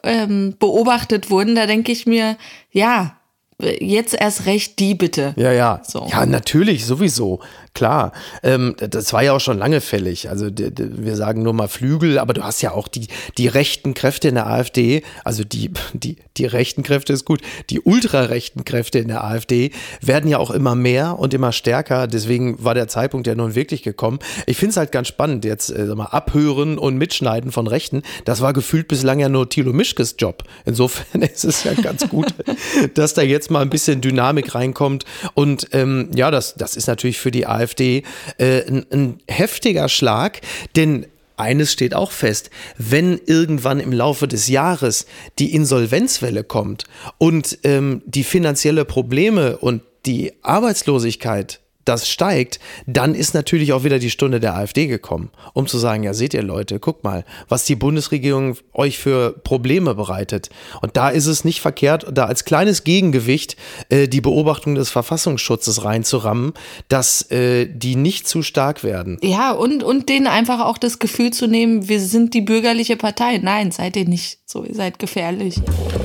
ähm, 0.04 0.56
beobachtet 0.60 1.30
wurden. 1.30 1.56
Da 1.56 1.66
denke 1.66 1.94
ich 1.94 2.06
mir, 2.06 2.36
ja, 2.74 3.16
jetzt 3.60 4.14
erst 4.20 4.46
recht 4.46 4.80
die 4.80 4.96
bitte. 4.96 5.34
Ja, 5.36 5.52
ja. 5.52 5.82
So. 5.88 6.08
Ja, 6.10 6.26
natürlich, 6.26 6.86
sowieso. 6.86 7.40
Klar. 7.80 8.12
Ähm, 8.44 8.76
das 8.78 9.14
war 9.14 9.24
ja 9.24 9.32
auch 9.32 9.40
schon 9.40 9.58
lange 9.58 9.80
fällig. 9.80 10.30
Also 10.30 10.48
wir 10.52 11.16
sagen 11.16 11.44
nur 11.44 11.54
mal 11.54 11.70
Flügel, 11.70 12.20
aber 12.20 12.34
du 12.34 12.44
hast 12.44 12.62
ja 12.62 12.74
auch 12.74 12.90
die, 12.90 13.08
die 13.38 13.48
rechten 13.48 13.94
Kräfte 13.94 14.28
in 14.28 14.36
der 14.36 14.48
AfD, 14.48 15.02
also 15.24 15.46
die, 15.46 15.72
die, 15.94 16.18
die 16.36 16.46
rechten 16.46 16.84
Kräfte 16.84 17.14
ist 17.14 17.24
gut, 17.24 17.40
die 17.70 17.80
ultrarechten 17.80 18.66
Kräfte 18.66 19.00
in 19.00 19.08
der 19.08 19.24
AfD 19.24 19.72
werden 20.02 20.30
ja 20.30 20.40
auch 20.40 20.52
immer 20.52 20.76
mehr 20.76 21.20
und 21.20 21.34
immer 21.34 21.54
stärker. 21.54 22.08
Deswegen 22.08 22.62
war 22.62 22.74
der 22.74 22.90
Zeitpunkt 22.90 23.28
ja 23.28 23.36
nun 23.36 23.56
wirklich 23.56 23.82
gekommen. 23.82 24.20
Ich 24.46 24.58
finde 24.58 24.72
es 24.72 24.78
halt 24.78 24.92
ganz 24.92 25.08
spannend, 25.08 25.46
jetzt 25.46 25.70
äh, 25.70 25.86
mal 25.86 26.08
abhören 26.08 26.78
und 26.78 26.98
mitschneiden 26.98 27.54
von 27.54 27.66
Rechten. 27.66 28.04
Das 28.26 28.42
war 28.42 28.52
gefühlt 28.52 28.90
bislang 28.90 29.22
ja 29.22 29.30
nur 29.30 29.48
Thilo 29.48 29.72
Mischkes 29.72 30.16
Job. 30.20 30.44
Insofern 30.66 31.22
ist 31.34 31.46
es 31.46 31.64
ja 31.64 31.76
ganz 31.76 32.10
gut, 32.10 32.34
dass 32.96 33.14
da 33.14 33.22
jetzt 33.22 33.50
mal 33.50 33.62
ein 33.62 33.70
bisschen 33.70 34.02
Dynamik 34.02 34.54
reinkommt. 34.54 35.06
Und 35.34 35.70
ähm, 35.72 36.12
ja, 36.14 36.30
das, 36.30 36.56
das 36.56 36.76
ist 36.76 36.88
natürlich 36.88 37.20
für 37.20 37.32
die 37.32 37.48
AfD 37.48 37.69
äh, 37.80 38.04
ein, 38.38 38.86
ein 38.92 39.20
heftiger 39.28 39.90
Schlag, 39.90 40.42
denn 40.76 41.06
eines 41.40 41.72
steht 41.72 41.96
auch 41.96 42.12
fest, 42.12 42.50
wenn 42.78 43.20
irgendwann 43.26 43.80
im 43.80 43.94
Laufe 43.94 44.28
des 44.28 44.50
Jahres 44.50 45.06
die 45.40 45.54
Insolvenzwelle 45.54 46.44
kommt 46.44 46.84
und 47.18 47.60
ähm, 47.64 48.02
die 48.06 48.26
finanzielle 48.26 48.84
Probleme 48.84 49.58
und 49.58 49.82
die 50.06 50.34
Arbeitslosigkeit 50.44 51.62
das 51.86 52.08
steigt, 52.08 52.60
dann 52.86 53.16
ist 53.16 53.34
natürlich 53.34 53.74
auch 53.74 53.84
wieder 53.84 54.00
die 54.00 54.10
Stunde 54.10 54.40
der 54.40 54.56
AfD 54.56 54.88
gekommen, 54.88 55.32
um 55.54 55.68
zu 55.68 55.78
sagen, 55.78 56.04
ja 56.04 56.14
seht 56.14 56.34
ihr 56.34 56.44
Leute, 56.44 56.80
guck 56.80 57.04
mal, 57.04 57.26
was 57.48 57.66
die 57.66 57.76
Bundesregierung 57.76 58.58
euch 58.74 59.00
für 59.00 59.32
Probleme 59.44 59.96
bereitet. 59.96 60.50
Und 60.82 60.98
da 60.98 61.10
ist 61.10 61.26
es 61.26 61.46
nicht 61.46 61.62
verkehrt, 61.62 62.06
da 62.12 62.26
als 62.26 62.46
kleines 62.46 62.84
Gegengewicht 62.84 63.56
äh, 63.90 64.08
die 64.08 64.22
Beobachtung 64.22 64.76
des 64.76 64.90
Verfassungsschutzes 64.90 65.84
reinzurammen, 65.84 66.54
dass 66.90 67.30
äh, 67.32 67.68
die 67.68 67.96
nicht 67.96 68.28
zu 68.28 68.44
stark 68.44 68.84
werden. 68.84 69.18
Ja, 69.24 69.52
und, 69.52 69.84
und 69.84 70.10
denen 70.10 70.28
einfach 70.28 70.60
auch 70.66 70.78
das 70.78 71.00
Gefühl 71.00 71.32
zu 71.32 71.48
nehmen, 71.48 71.90
wir 71.90 72.00
sind 72.00 72.34
die 72.34 72.42
bürgerliche 72.42 72.98
Partei. 72.98 73.40
Nein, 73.42 73.72
seid 73.72 73.96
ihr 73.96 74.06
nicht 74.06 74.40
so, 74.46 74.64
ihr 74.64 74.76
seid 74.76 75.00
gefährlich. 75.00 75.56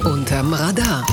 Unterm 0.04 0.52
Radar. 0.54 1.04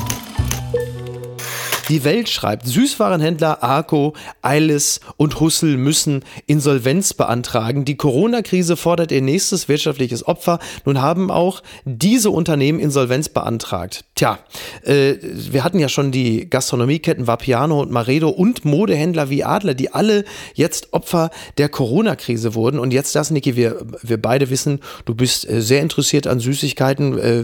Die 1.91 2.06
Welt 2.06 2.30
schreibt, 2.30 2.65
Süßwarenhändler 2.67 3.63
Arco, 3.63 4.13
Eilis 4.41 5.01
und 5.17 5.41
Hussel 5.41 5.75
müssen 5.75 6.23
Insolvenz 6.47 7.13
beantragen. 7.13 7.84
Die 7.84 7.97
Corona-Krise 7.97 8.77
fordert 8.77 9.12
ihr 9.12 9.21
nächstes 9.21 9.67
wirtschaftliches 9.67 10.25
Opfer. 10.25 10.60
Nun 10.86 11.01
haben 11.01 11.30
auch 11.30 11.62
diese 11.84 12.30
Unternehmen 12.30 12.80
Insolvenz 12.80 13.27
beantragt. 13.27 14.06
Tja, 14.15 14.39
äh, 14.84 15.15
wir 15.21 15.65
hatten 15.65 15.80
ja 15.80 15.89
schon 15.89 16.13
die 16.13 16.49
Gastronomieketten 16.49 17.27
Vapiano 17.27 17.82
und 17.82 17.91
Maredo 17.91 18.30
und 18.30 18.63
Modehändler 18.63 19.30
wie 19.30 19.43
Adler, 19.43 19.73
die 19.73 19.93
alle 19.93 20.23
jetzt 20.54 20.93
Opfer 20.93 21.30
der 21.58 21.67
Corona-Krise 21.67 22.56
wurden. 22.56 22.80
Und 22.80 22.93
jetzt 22.93 23.15
das, 23.15 23.32
Niki, 23.32 23.58
wir, 23.58 23.86
wir 24.01 24.21
beide 24.21 24.49
wissen, 24.49 24.80
du 25.04 25.13
bist 25.13 25.45
äh, 25.49 25.62
sehr 25.62 25.82
interessiert 25.82 26.25
an 26.25 26.39
Süßigkeiten. 26.39 27.17
Äh, 27.17 27.43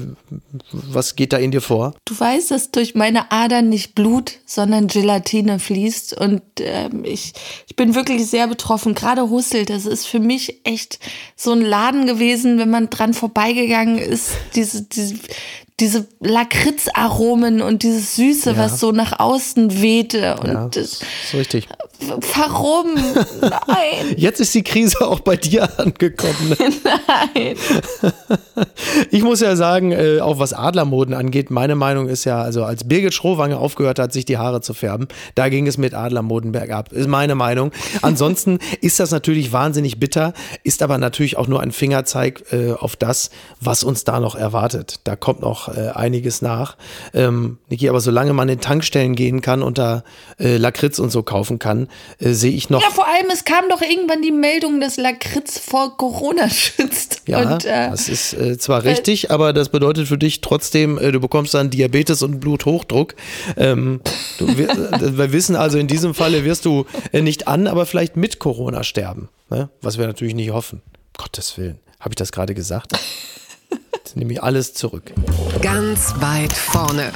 was 0.72 1.18
geht 1.18 1.34
da 1.34 1.38
in 1.38 1.52
dir 1.52 1.60
vor? 1.60 1.96
Du 2.06 2.18
weißt, 2.18 2.52
dass 2.52 2.72
durch 2.72 2.96
meine 2.96 3.30
Adern 3.34 3.68
nicht 3.68 3.94
Blut, 3.94 4.37
sondern 4.46 4.88
Gelatine 4.88 5.60
fließt. 5.60 6.18
Und 6.18 6.42
äh, 6.60 6.90
ich, 7.04 7.34
ich 7.68 7.76
bin 7.76 7.96
wirklich 7.96 8.28
sehr 8.28 8.48
betroffen. 8.48 8.96
Gerade 8.96 9.30
Hussel, 9.30 9.66
das 9.66 9.86
ist 9.86 10.06
für 10.06 10.20
mich 10.20 10.62
echt 10.66 11.00
so 11.36 11.52
ein 11.52 11.62
Laden 11.62 12.06
gewesen, 12.06 12.58
wenn 12.60 12.70
man 12.70 12.90
dran 12.90 13.14
vorbeigegangen 13.14 13.98
ist. 13.98 14.32
Diese, 14.56 14.84
diese, 14.84 15.16
diese 15.80 16.08
Lakritzaromen 16.20 17.62
und 17.62 17.84
dieses 17.84 18.16
Süße, 18.16 18.52
ja. 18.52 18.58
was 18.58 18.80
so 18.80 18.92
nach 18.92 19.20
außen 19.20 19.82
wehte. 19.82 20.38
Und 20.38 20.48
ja, 20.48 20.68
das 20.70 21.02
ist 21.02 21.34
richtig. 21.34 21.68
Warum? 22.00 22.94
Nein. 23.42 24.14
Jetzt 24.18 24.40
ist 24.40 24.54
die 24.54 24.64
Krise 24.64 25.08
auch 25.08 25.20
bei 25.20 25.36
dir 25.36 25.80
angekommen. 25.80 26.50
Ne? 26.50 26.58
Nein. 27.36 27.56
Ich 29.12 29.24
muss 29.24 29.40
ja 29.40 29.56
sagen, 29.56 29.92
äh, 29.92 30.20
auch 30.20 30.40
was 30.40 30.52
Adlermoden 30.52 31.14
angeht, 31.14 31.52
meine 31.52 31.76
Meinung 31.76 32.08
ist 32.08 32.26
ja, 32.26 32.42
also 32.42 32.64
als 32.64 32.88
Birgit 32.88 33.14
Schrowange 33.14 33.58
aufgehört 33.58 34.00
hat, 34.00 34.12
sich 34.12 34.26
die 34.26 34.38
Haare 34.38 34.62
zu 34.62 34.74
färben, 34.74 35.08
da 35.36 35.50
ging 35.50 35.68
es 35.68 35.78
mit 35.78 35.94
Adlermoden 35.94 36.52
bergab. 36.52 36.92
Ist 36.92 37.08
meine 37.08 37.36
Meinung. 37.36 37.72
Ansonsten 38.02 38.58
ist 38.82 39.00
das 39.00 39.12
natürlich 39.12 39.52
wahnsinnig 39.52 40.00
bitter, 40.00 40.34
ist 40.64 40.82
aber 40.82 40.98
natürlich 40.98 41.38
auch 41.38 41.48
nur 41.48 41.62
ein 41.62 41.72
Fingerzeig 41.72 42.52
äh, 42.52 42.72
auf 42.74 42.96
das, 42.96 43.30
was 43.62 43.84
uns 43.84 44.04
da 44.04 44.20
noch 44.20 44.36
erwartet. 44.36 45.02
Da 45.04 45.16
kommt 45.16 45.42
noch 45.42 45.76
äh, 45.76 45.90
einiges 45.90 46.42
nach. 46.42 46.78
Ähm, 47.14 47.60
Niki, 47.70 47.90
aber 47.90 48.02
solange 48.02 48.34
man 48.34 48.50
in 48.50 48.60
Tankstellen 48.60 49.16
gehen 49.16 49.42
kann 49.42 49.62
und 49.62 49.78
da 49.78 50.04
Lakritz 50.40 51.00
und 51.00 51.12
so 51.12 51.24
kaufen 51.24 51.60
kann, 51.60 51.87
äh, 52.20 52.32
sehe 52.32 52.52
ich 52.52 52.70
noch. 52.70 52.82
Ja, 52.82 52.90
vor 52.90 53.08
allem, 53.08 53.28
es 53.32 53.46
kam 53.46 53.70
doch 53.70 53.82
irgendwann 53.82 54.22
die 54.22 54.32
Meldung, 54.32 54.80
dass 54.80 54.98
Lakritz 54.98 55.60
vor 55.60 55.98
Corona 55.98 56.50
schützt. 56.50 57.22
Ja, 57.28 57.54
und, 57.54 57.66
äh, 57.66 57.90
das 57.90 58.10
ist 58.10 58.34
äh, 58.34 58.58
zwar 58.58 58.84
richtig, 58.84 59.32
aber 59.32 59.54
das 59.54 59.70
bedeutet 59.70 60.08
für 60.08 60.18
dich 60.18 60.42
trotzdem, 60.42 60.98
äh, 60.98 61.12
du 61.12 61.20
bekommst 61.20 61.54
dann 61.54 61.70
Diabetes 61.70 62.22
und 62.22 62.40
Bluthochdruck. 62.40 63.16
Ähm, 63.56 64.02
du, 64.38 64.58
wir, 64.58 64.70
äh, 64.70 65.18
wir 65.18 65.32
wissen 65.32 65.56
also, 65.56 65.78
in 65.78 65.88
diesem 65.88 66.14
Falle 66.14 66.44
wirst 66.44 66.66
du 66.66 66.86
äh, 67.12 67.22
nicht 67.22 67.48
an, 67.48 67.68
aber 67.68 67.86
vielleicht 67.86 68.18
mit 68.18 68.40
Corona 68.40 68.84
sterben. 68.84 69.30
Ne? 69.50 69.70
Was 69.82 69.98
wir 69.98 70.08
natürlich 70.08 70.36
nicht 70.36 70.52
hoffen. 70.52 70.82
Gottes 71.18 71.58
Willen. 71.58 71.80
Habe 72.00 72.12
ich 72.12 72.18
das 72.18 72.32
gerade 72.32 72.54
gesagt? 72.54 72.94
Jetzt 73.94 74.16
nehme 74.16 74.34
ich 74.34 74.44
alles 74.44 74.74
zurück. 74.74 75.12
Ganz 75.62 76.14
weit 76.20 76.54
vorne. 76.54 77.12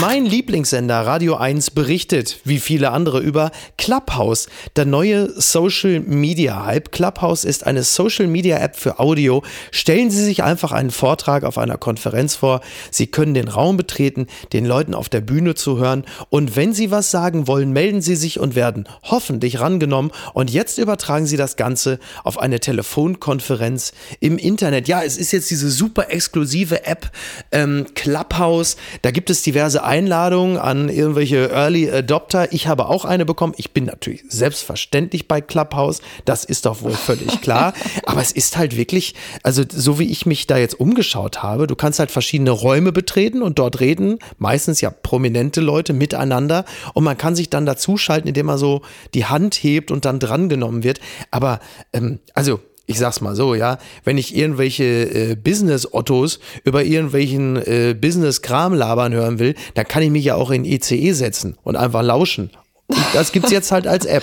Mein 0.00 0.26
Lieblingssender 0.26 1.06
Radio 1.06 1.36
1 1.36 1.70
berichtet, 1.70 2.40
wie 2.42 2.58
viele 2.58 2.90
andere, 2.90 3.20
über 3.20 3.52
Clubhouse, 3.78 4.48
der 4.74 4.86
neue 4.86 5.30
Social 5.40 6.00
Media 6.00 6.66
Hype. 6.66 6.90
Clubhouse 6.90 7.44
ist 7.44 7.64
eine 7.64 7.84
Social 7.84 8.26
Media 8.26 8.58
App 8.58 8.74
für 8.74 8.98
Audio. 8.98 9.44
Stellen 9.70 10.10
Sie 10.10 10.24
sich 10.24 10.42
einfach 10.42 10.72
einen 10.72 10.90
Vortrag 10.90 11.44
auf 11.44 11.58
einer 11.58 11.78
Konferenz 11.78 12.34
vor. 12.34 12.60
Sie 12.90 13.06
können 13.06 13.34
den 13.34 13.46
Raum 13.46 13.76
betreten, 13.76 14.26
den 14.52 14.66
Leuten 14.66 14.94
auf 14.94 15.08
der 15.08 15.20
Bühne 15.20 15.54
zuhören 15.54 16.04
und 16.28 16.56
wenn 16.56 16.72
Sie 16.72 16.90
was 16.90 17.12
sagen 17.12 17.46
wollen, 17.46 17.72
melden 17.72 18.02
Sie 18.02 18.16
sich 18.16 18.40
und 18.40 18.56
werden 18.56 18.88
hoffentlich 19.04 19.60
rangenommen. 19.60 20.10
Und 20.32 20.50
jetzt 20.50 20.78
übertragen 20.78 21.26
Sie 21.26 21.36
das 21.36 21.54
Ganze 21.54 22.00
auf 22.24 22.38
eine 22.38 22.58
Telefonkonferenz 22.58 23.92
im 24.18 24.38
Internet. 24.38 24.88
Ja, 24.88 25.04
es 25.04 25.16
ist 25.16 25.30
jetzt 25.30 25.50
diese 25.50 25.70
super 25.70 26.10
exklusive 26.10 26.84
App 26.84 27.12
ähm, 27.52 27.86
Clubhouse. 27.94 28.76
Da 29.02 29.12
gibt 29.12 29.30
es 29.30 29.42
diverse 29.42 29.83
Einladungen 29.84 30.58
an 30.58 30.88
irgendwelche 30.88 31.50
Early 31.50 31.90
Adopter. 31.90 32.52
Ich 32.52 32.66
habe 32.66 32.88
auch 32.88 33.04
eine 33.04 33.24
bekommen. 33.24 33.54
Ich 33.56 33.72
bin 33.72 33.84
natürlich 33.84 34.24
selbstverständlich 34.28 35.28
bei 35.28 35.40
Clubhouse. 35.40 36.00
Das 36.24 36.44
ist 36.44 36.66
doch 36.66 36.82
wohl 36.82 36.92
völlig 36.92 37.40
klar. 37.40 37.72
Aber 38.06 38.20
es 38.20 38.32
ist 38.32 38.56
halt 38.56 38.76
wirklich, 38.76 39.14
also 39.42 39.62
so 39.68 39.98
wie 39.98 40.10
ich 40.10 40.26
mich 40.26 40.46
da 40.46 40.56
jetzt 40.56 40.78
umgeschaut 40.78 41.42
habe, 41.42 41.66
du 41.66 41.76
kannst 41.76 41.98
halt 41.98 42.10
verschiedene 42.10 42.50
Räume 42.50 42.92
betreten 42.92 43.42
und 43.42 43.58
dort 43.58 43.80
reden, 43.80 44.18
meistens 44.38 44.80
ja 44.80 44.90
prominente 44.90 45.60
Leute 45.60 45.92
miteinander 45.92 46.64
und 46.94 47.04
man 47.04 47.18
kann 47.18 47.36
sich 47.36 47.50
dann 47.50 47.66
dazuschalten, 47.66 48.28
indem 48.28 48.46
man 48.46 48.58
so 48.58 48.82
die 49.14 49.26
Hand 49.26 49.54
hebt 49.54 49.90
und 49.90 50.04
dann 50.04 50.18
drangenommen 50.18 50.82
wird. 50.82 51.00
Aber 51.30 51.60
ähm, 51.92 52.20
also 52.34 52.60
ich 52.86 52.98
sag's 52.98 53.20
mal 53.20 53.34
so, 53.34 53.54
ja, 53.54 53.78
wenn 54.04 54.18
ich 54.18 54.36
irgendwelche 54.36 54.84
äh, 54.84 55.34
Business-Ottos 55.36 56.38
über 56.64 56.84
irgendwelchen 56.84 57.56
äh, 57.56 57.94
Business-Kram 57.98 58.74
labern 58.74 59.12
hören 59.14 59.38
will, 59.38 59.54
dann 59.74 59.86
kann 59.88 60.02
ich 60.02 60.10
mich 60.10 60.24
ja 60.24 60.34
auch 60.34 60.50
in 60.50 60.64
ICE 60.64 61.12
setzen 61.12 61.56
und 61.62 61.76
einfach 61.76 62.02
lauschen. 62.02 62.50
Das 63.14 63.32
gibt's 63.32 63.50
jetzt 63.50 63.72
halt 63.72 63.86
als 63.86 64.04
App. 64.04 64.22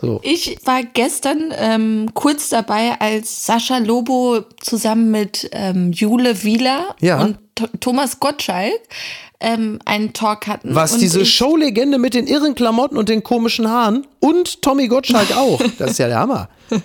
So. 0.00 0.20
Ich 0.24 0.58
war 0.64 0.82
gestern 0.82 1.52
ähm, 1.56 2.10
kurz 2.12 2.48
dabei, 2.48 2.96
als 3.00 3.46
Sascha 3.46 3.78
Lobo 3.78 4.40
zusammen 4.60 5.10
mit 5.12 5.48
ähm, 5.52 5.92
Jule 5.92 6.42
Wieler 6.42 6.96
Ja. 7.00 7.22
und 7.22 7.38
Th 7.54 7.68
Thomas 7.80 8.18
Gottschalk 8.18 8.72
ähm, 9.42 9.80
einen 9.84 10.12
Talk 10.12 10.46
hatten. 10.46 10.74
Was 10.74 10.96
diese 10.96 11.26
Showlegende 11.26 11.98
mit 11.98 12.14
den 12.14 12.26
irren 12.26 12.54
Klamotten 12.54 12.96
und 12.96 13.08
den 13.08 13.22
komischen 13.22 13.68
Haaren 13.68 14.06
und 14.20 14.62
Tommy 14.62 14.88
Gottschalk 14.88 15.30
auch. 15.36 15.60
Das 15.78 15.92
ist 15.92 15.98
ja 15.98 16.08
der 16.08 16.20
Hammer. 16.20 16.48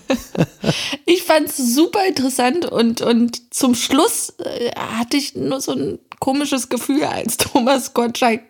Ich 1.06 1.24
fand 1.24 1.48
es 1.48 1.56
super 1.58 2.06
interessant 2.06 2.66
und, 2.66 3.00
und 3.02 3.54
zum 3.54 3.76
Schluss 3.76 4.34
äh, 4.40 4.72
hatte 4.76 5.16
ich 5.16 5.36
nur 5.36 5.62
so 5.62 5.72
ein 5.72 6.00
komisches 6.20 6.68
Gefühl, 6.68 7.04
als 7.06 7.38
Thomas 7.38 7.94
Gottschalk 7.94 8.42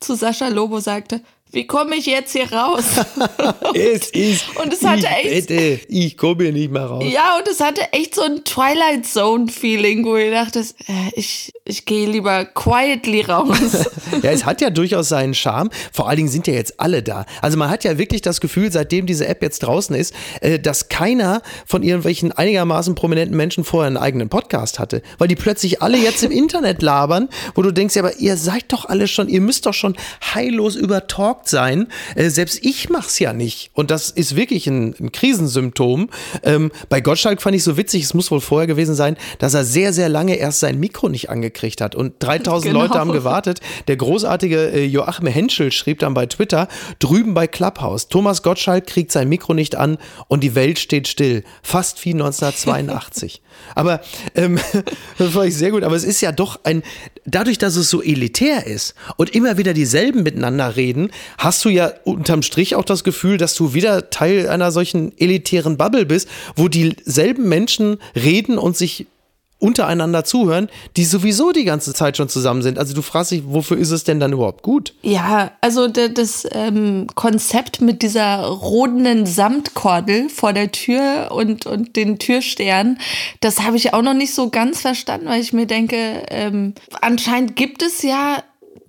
zu 0.00 0.14
Sascha 0.14 0.48
Lobo 0.48 0.80
sagte, 0.80 1.22
wie 1.52 1.66
komme 1.66 1.96
ich 1.96 2.06
jetzt 2.06 2.32
hier 2.32 2.50
raus? 2.52 2.84
es 3.74 4.10
ist. 4.10 4.44
Und 4.56 4.72
es 4.72 4.82
hatte 4.84 5.06
ich 5.22 5.32
echt- 5.32 5.50
Wette, 5.50 5.80
ich 5.88 6.16
komme 6.16 6.44
hier 6.44 6.52
nicht 6.52 6.70
mehr 6.72 6.86
raus. 6.86 7.04
ja, 7.08 7.36
und 7.38 7.46
es 7.48 7.60
hatte 7.60 7.80
echt 7.92 8.14
so 8.14 8.22
ein 8.22 8.42
Twilight 8.44 9.06
Zone-Feeling, 9.06 10.04
wo 10.04 10.16
ich 10.16 10.30
dachte, 10.30 10.60
äh, 10.60 11.10
ich, 11.14 11.52
ich 11.64 11.84
gehe 11.84 12.08
lieber 12.08 12.44
quietly 12.44 13.22
raus. 13.22 13.58
Ja, 14.22 14.30
es 14.30 14.44
hat 14.44 14.60
ja 14.60 14.68
durchaus 14.70 15.08
seinen 15.08 15.34
Charme. 15.34 15.70
Vor 15.92 16.06
allen 16.08 16.18
Dingen 16.18 16.28
sind 16.28 16.46
ja 16.46 16.52
jetzt 16.52 16.78
alle 16.78 17.02
da. 17.02 17.24
Also 17.40 17.56
man 17.56 17.70
hat 17.70 17.82
ja 17.82 17.96
wirklich 17.98 18.20
das 18.20 18.40
Gefühl, 18.42 18.70
seitdem 18.70 19.06
diese 19.06 19.26
App 19.26 19.42
jetzt 19.42 19.60
draußen 19.60 19.96
ist, 19.96 20.14
äh, 20.42 20.58
dass 20.58 20.88
keiner 20.90 21.40
von 21.66 21.82
irgendwelchen 21.82 22.30
einigermaßen 22.30 22.94
prominenten 22.94 23.36
Menschen 23.36 23.64
vorher 23.64 23.86
einen 23.86 23.96
eigenen 23.96 24.28
Podcast 24.28 24.78
hatte. 24.78 25.02
Weil 25.18 25.28
die 25.28 25.34
plötzlich 25.36 25.80
alle 25.82 25.96
jetzt 25.96 26.22
im 26.22 26.30
Internet 26.30 26.82
labern, 26.82 27.28
wo 27.54 27.62
du 27.62 27.72
denkst, 27.72 27.96
ja, 27.96 28.02
aber 28.02 28.16
ihr 28.18 28.36
seid 28.36 28.64
doch 28.68 28.84
alle 28.84 29.08
schon, 29.08 29.28
ihr 29.28 29.40
müsst 29.40 29.64
doch 29.66 29.74
schon 29.74 29.96
heillos 30.34 30.76
übertalkt 31.42 31.48
sein. 31.48 31.88
Äh, 32.14 32.30
Selbst 32.30 32.60
ich 32.64 32.88
mach's 32.88 33.18
ja 33.18 33.32
nicht. 33.32 33.70
Und 33.74 33.90
das 33.90 34.10
ist 34.10 34.36
wirklich 34.36 34.66
ein, 34.66 34.94
ein 34.98 35.12
Krisensymptom. 35.12 36.08
Ähm, 36.42 36.70
Bei 36.88 37.00
Gottschalk 37.00 37.42
fand 37.42 37.56
ich 37.56 37.64
so 37.64 37.76
witzig, 37.76 38.04
es 38.04 38.14
muss 38.14 38.30
wohl 38.30 38.40
vorher 38.40 38.66
gewesen 38.66 38.94
sein, 38.94 39.16
dass 39.38 39.54
er 39.54 39.64
sehr, 39.64 39.92
sehr 39.92 40.08
lange 40.08 40.36
erst 40.36 40.60
sein 40.60 40.78
Mikro 40.78 41.08
nicht 41.08 41.30
angekriegt 41.30 41.80
hat. 41.80 41.94
Und 41.94 42.14
3000 42.20 42.62
Genau. 42.72 42.82
Leute 42.82 42.98
haben 42.98 43.12
gewartet. 43.12 43.60
Der 43.88 43.96
großartige 43.96 44.72
äh, 44.72 44.84
Joachim 44.84 45.26
Henschel 45.26 45.72
schrieb 45.72 45.98
dann 45.98 46.14
bei 46.14 46.26
Twitter, 46.26 46.68
drüben 47.00 47.34
bei 47.34 47.46
Clubhouse, 47.46 48.08
Thomas 48.08 48.42
Gottschalk 48.42 48.86
kriegt 48.86 49.12
sein 49.12 49.28
Mikro 49.28 49.52
nicht 49.54 49.74
an 49.74 49.98
und 50.28 50.42
die 50.42 50.54
Welt 50.54 50.78
steht 50.78 51.08
still. 51.08 51.44
Fast 51.62 52.04
wie 52.04 52.12
1982. 52.12 53.42
Aber 53.74 54.00
ähm, 54.34 54.58
das 55.18 55.32
fand 55.32 55.48
ich 55.48 55.56
sehr 55.56 55.70
gut. 55.70 55.82
Aber 55.82 55.96
es 55.96 56.04
ist 56.04 56.20
ja 56.20 56.32
doch 56.32 56.60
ein, 56.64 56.82
dadurch, 57.24 57.58
dass 57.58 57.76
es 57.76 57.90
so 57.90 58.02
elitär 58.02 58.66
ist 58.66 58.94
und 59.16 59.34
immer 59.34 59.58
wieder 59.58 59.74
dieselben 59.74 60.22
miteinander 60.22 60.76
reden, 60.76 61.10
hast 61.38 61.64
du 61.64 61.68
ja 61.68 61.92
unterm 62.04 62.42
Strich 62.42 62.74
auch 62.74 62.84
das 62.84 63.04
Gefühl, 63.04 63.38
dass 63.38 63.54
du 63.54 63.74
wieder 63.74 64.10
Teil 64.10 64.48
einer 64.48 64.72
solchen 64.72 65.16
elitären 65.18 65.76
Bubble 65.76 66.06
bist, 66.06 66.28
wo 66.56 66.68
dieselben 66.68 67.48
Menschen 67.48 67.98
reden 68.14 68.58
und 68.58 68.76
sich 68.76 69.06
untereinander 69.62 70.24
zuhören, 70.24 70.68
die 70.96 71.04
sowieso 71.04 71.52
die 71.52 71.64
ganze 71.64 71.94
Zeit 71.94 72.16
schon 72.16 72.28
zusammen 72.28 72.62
sind. 72.62 72.80
Also 72.80 72.94
du 72.94 73.02
fragst 73.02 73.30
dich, 73.30 73.44
wofür 73.46 73.78
ist 73.78 73.92
es 73.92 74.02
denn 74.02 74.18
dann 74.18 74.32
überhaupt 74.32 74.62
gut? 74.62 74.92
Ja, 75.02 75.52
also 75.60 75.86
das 75.86 76.46
ähm, 76.50 77.06
Konzept 77.14 77.80
mit 77.80 78.02
dieser 78.02 78.40
rodenden 78.40 79.24
Samtkordel 79.24 80.28
vor 80.30 80.52
der 80.52 80.72
Tür 80.72 81.28
und, 81.30 81.66
und 81.66 81.94
den 81.94 82.18
Türstern, 82.18 82.98
das 83.40 83.60
habe 83.60 83.76
ich 83.76 83.94
auch 83.94 84.02
noch 84.02 84.14
nicht 84.14 84.34
so 84.34 84.50
ganz 84.50 84.80
verstanden, 84.80 85.28
weil 85.28 85.40
ich 85.40 85.52
mir 85.52 85.66
denke, 85.66 86.24
ähm, 86.28 86.74
anscheinend 87.00 87.54
gibt 87.54 87.82
es 87.82 88.02
ja 88.02 88.42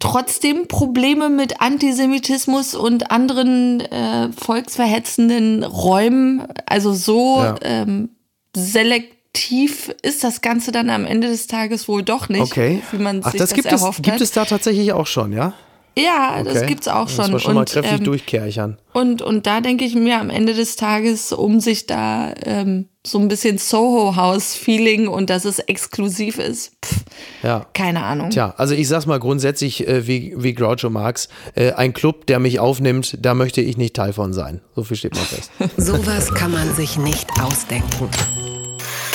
trotzdem 0.03 0.67
Probleme 0.67 1.29
mit 1.29 1.61
Antisemitismus 1.61 2.75
und 2.75 3.09
anderen 3.11 3.79
äh, 3.81 4.29
volksverhetzenden 4.33 5.63
Räumen. 5.63 6.43
Also 6.65 6.93
so 6.93 7.37
Ja. 7.39 7.55
ähm, 7.61 8.09
selektiv 8.55 9.93
ist 10.01 10.23
das 10.23 10.41
Ganze 10.41 10.71
dann 10.71 10.89
am 10.89 11.05
Ende 11.05 11.27
des 11.27 11.47
Tages 11.47 11.87
wohl 11.87 12.03
doch 12.03 12.29
nicht, 12.29 12.41
Okay. 12.41 12.81
wie 12.91 12.97
man 12.97 13.21
Ach, 13.23 13.31
sich 13.31 13.39
das, 13.39 13.49
das, 13.49 13.55
gibt, 13.55 13.67
es, 13.71 13.81
erhofft 13.81 14.03
gibt 14.03 14.15
hat. 14.15 14.21
es 14.21 14.31
da 14.31 14.45
tatsächlich 14.45 14.91
auch 14.93 15.07
schon, 15.07 15.31
ja? 15.33 15.53
Ja, 15.97 16.41
das 16.43 16.57
Okay. 16.57 16.65
gibt's 16.67 16.87
auch 16.87 17.05
Das 17.05 17.15
schon. 17.15 17.31
war 17.33 17.39
schon 17.39 17.53
mal 17.53 17.59
und, 17.61 17.69
kräftig 17.69 17.99
ähm, 17.99 18.03
durchkerchern. 18.03 18.77
und, 18.93 19.21
und 19.21 19.45
da 19.45 19.61
denke 19.61 19.85
ich 19.85 19.93
mir 19.95 20.19
am 20.19 20.29
Ende 20.31 20.53
des 20.55 20.75
Tages, 20.75 21.31
um 21.31 21.59
sich 21.59 21.85
da 21.85 22.33
ähm, 22.45 22.87
so 23.05 23.19
ein 23.19 23.27
bisschen 23.27 23.57
Soho-House-Feeling 23.59 25.07
und 25.07 25.29
dass 25.29 25.45
es 25.45 25.59
exklusiv 25.59 26.39
ist, 26.39 26.71
pff, 26.83 27.03
Ja. 27.43 27.65
keine 27.73 28.03
Ahnung. 28.03 28.29
Tja, 28.29 28.53
also 28.57 28.73
ich 28.73 28.87
sag's 28.87 29.05
mal 29.05 29.19
grundsätzlich 29.19 29.87
äh, 29.87 30.07
wie, 30.07 30.33
wie 30.37 30.53
Groucho 30.53 30.89
Marx, 30.89 31.29
äh, 31.55 31.73
ein 31.73 31.93
Club, 31.93 32.25
der 32.27 32.39
mich 32.39 32.59
aufnimmt, 32.59 33.17
da 33.21 33.33
möchte 33.33 33.61
ich 33.61 33.77
nicht 33.77 33.95
Teil 33.95 34.13
von 34.13 34.33
sein. 34.33 34.61
So 34.75 34.83
viel 34.83 34.97
steht 34.97 35.13
mal 35.15 35.21
fest. 35.21 35.51
Sowas 35.77 36.33
kann 36.33 36.51
man 36.51 36.73
sich 36.75 36.97
nicht 36.97 37.27
ausdenken. 37.41 38.09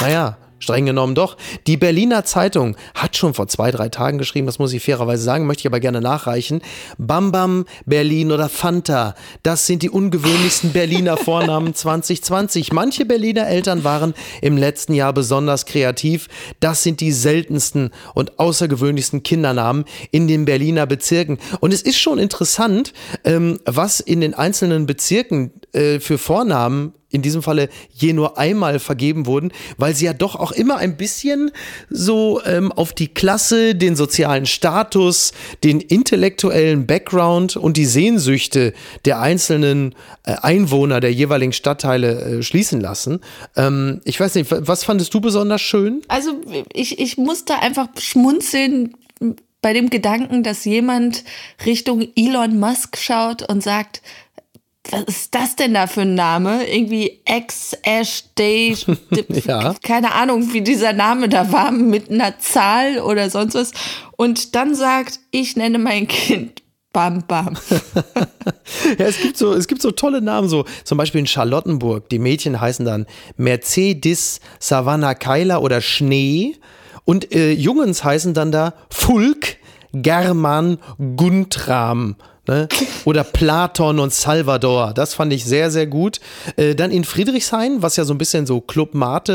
naja, 0.00 0.36
Streng 0.58 0.86
genommen 0.86 1.14
doch. 1.14 1.36
Die 1.66 1.76
Berliner 1.76 2.24
Zeitung 2.24 2.76
hat 2.94 3.16
schon 3.16 3.34
vor 3.34 3.48
zwei, 3.48 3.70
drei 3.70 3.88
Tagen 3.88 4.18
geschrieben, 4.18 4.46
das 4.46 4.58
muss 4.58 4.72
ich 4.72 4.82
fairerweise 4.82 5.22
sagen, 5.22 5.46
möchte 5.46 5.62
ich 5.62 5.66
aber 5.66 5.80
gerne 5.80 6.00
nachreichen. 6.00 6.62
Bam 6.98 7.32
Bam, 7.32 7.64
Berlin 7.86 8.32
oder 8.32 8.48
Fanta, 8.48 9.14
das 9.42 9.66
sind 9.66 9.82
die 9.82 9.90
ungewöhnlichsten 9.90 10.72
Berliner 10.72 11.16
Vornamen 11.16 11.74
2020. 11.74 12.72
Manche 12.72 13.04
Berliner 13.04 13.46
Eltern 13.46 13.84
waren 13.84 14.14
im 14.42 14.56
letzten 14.56 14.94
Jahr 14.94 15.12
besonders 15.12 15.66
kreativ. 15.66 16.28
Das 16.60 16.82
sind 16.82 17.00
die 17.00 17.12
seltensten 17.12 17.90
und 18.14 18.38
außergewöhnlichsten 18.38 19.22
Kindernamen 19.22 19.84
in 20.10 20.28
den 20.28 20.44
Berliner 20.44 20.86
Bezirken. 20.86 21.38
Und 21.60 21.72
es 21.72 21.82
ist 21.82 21.98
schon 21.98 22.18
interessant, 22.18 22.92
ähm, 23.24 23.60
was 23.64 24.00
in 24.00 24.20
den 24.20 24.34
einzelnen 24.34 24.86
Bezirken 24.86 25.52
äh, 25.72 26.00
für 26.00 26.18
Vornamen 26.18 26.94
in 27.10 27.22
diesem 27.22 27.42
Falle 27.42 27.68
je 27.92 28.12
nur 28.12 28.38
einmal 28.38 28.78
vergeben 28.78 29.26
wurden, 29.26 29.52
weil 29.78 29.94
sie 29.94 30.04
ja 30.04 30.12
doch 30.12 30.36
auch 30.36 30.52
immer 30.52 30.76
ein 30.76 30.96
bisschen 30.96 31.50
so 31.88 32.42
ähm, 32.44 32.70
auf 32.70 32.92
die 32.92 33.08
Klasse, 33.08 33.74
den 33.74 33.96
sozialen 33.96 34.46
Status, 34.46 35.32
den 35.64 35.80
intellektuellen 35.80 36.86
Background 36.86 37.56
und 37.56 37.76
die 37.76 37.86
Sehnsüchte 37.86 38.74
der 39.04 39.20
einzelnen 39.20 39.94
äh, 40.24 40.32
Einwohner 40.42 41.00
der 41.00 41.12
jeweiligen 41.12 41.52
Stadtteile 41.52 42.20
äh, 42.20 42.42
schließen 42.42 42.80
lassen. 42.80 43.20
Ähm, 43.56 44.00
ich 44.04 44.20
weiß 44.20 44.34
nicht, 44.34 44.50
was 44.50 44.84
fandest 44.84 45.14
du 45.14 45.20
besonders 45.20 45.62
schön? 45.62 46.02
Also 46.08 46.32
ich, 46.72 46.98
ich 46.98 47.16
musste 47.16 47.58
einfach 47.60 47.88
schmunzeln 47.98 48.94
bei 49.60 49.72
dem 49.72 49.90
Gedanken, 49.90 50.42
dass 50.42 50.64
jemand 50.64 51.24
Richtung 51.66 52.06
Elon 52.14 52.60
Musk 52.60 52.96
schaut 52.96 53.48
und 53.48 53.62
sagt, 53.62 54.02
was 54.90 55.02
ist 55.04 55.34
das 55.34 55.56
denn 55.56 55.74
da 55.74 55.86
für 55.86 56.02
ein 56.02 56.14
Name? 56.14 56.66
Irgendwie 56.66 57.20
X, 57.26 57.76
Ash, 57.82 58.24
Day, 58.36 58.76
ja. 59.46 59.74
keine 59.82 60.14
Ahnung, 60.14 60.52
wie 60.52 60.62
dieser 60.62 60.92
Name 60.92 61.28
da 61.28 61.52
war, 61.52 61.72
mit 61.72 62.10
einer 62.10 62.38
Zahl 62.38 62.98
oder 63.00 63.30
sonst 63.30 63.54
was. 63.54 63.72
Und 64.16 64.54
dann 64.54 64.74
sagt, 64.74 65.20
ich 65.30 65.56
nenne 65.56 65.78
mein 65.78 66.08
Kind 66.08 66.62
Bam 66.92 67.24
Bam. 67.26 67.56
ja, 68.98 69.06
es 69.06 69.20
gibt 69.20 69.36
so, 69.36 69.52
es 69.52 69.68
gibt 69.68 69.82
so 69.82 69.90
tolle 69.90 70.22
Namen, 70.22 70.48
so 70.48 70.64
zum 70.84 70.98
Beispiel 70.98 71.20
in 71.20 71.26
Charlottenburg. 71.26 72.08
Die 72.08 72.18
Mädchen 72.18 72.60
heißen 72.60 72.84
dann 72.84 73.06
Mercedes, 73.36 74.40
Savannah 74.58 75.14
Keiler 75.14 75.62
oder 75.62 75.80
Schnee. 75.80 76.56
Und 77.04 77.32
äh, 77.34 77.52
Jungens 77.52 78.04
heißen 78.04 78.34
dann 78.34 78.52
da 78.52 78.74
Fulk, 78.90 79.56
German, 79.92 80.78
Guntram. 81.16 82.16
Ne? 82.48 82.66
Oder 83.04 83.24
Platon 83.24 83.98
und 83.98 84.12
Salvador. 84.12 84.94
Das 84.94 85.12
fand 85.12 85.34
ich 85.34 85.44
sehr, 85.44 85.70
sehr 85.70 85.86
gut. 85.86 86.18
Äh, 86.56 86.74
dann 86.74 86.90
in 86.90 87.04
Friedrichshain, 87.04 87.82
was 87.82 87.96
ja 87.96 88.04
so 88.04 88.14
ein 88.14 88.18
bisschen 88.18 88.46
so 88.46 88.62
Club 88.62 88.94
Mate 88.94 89.32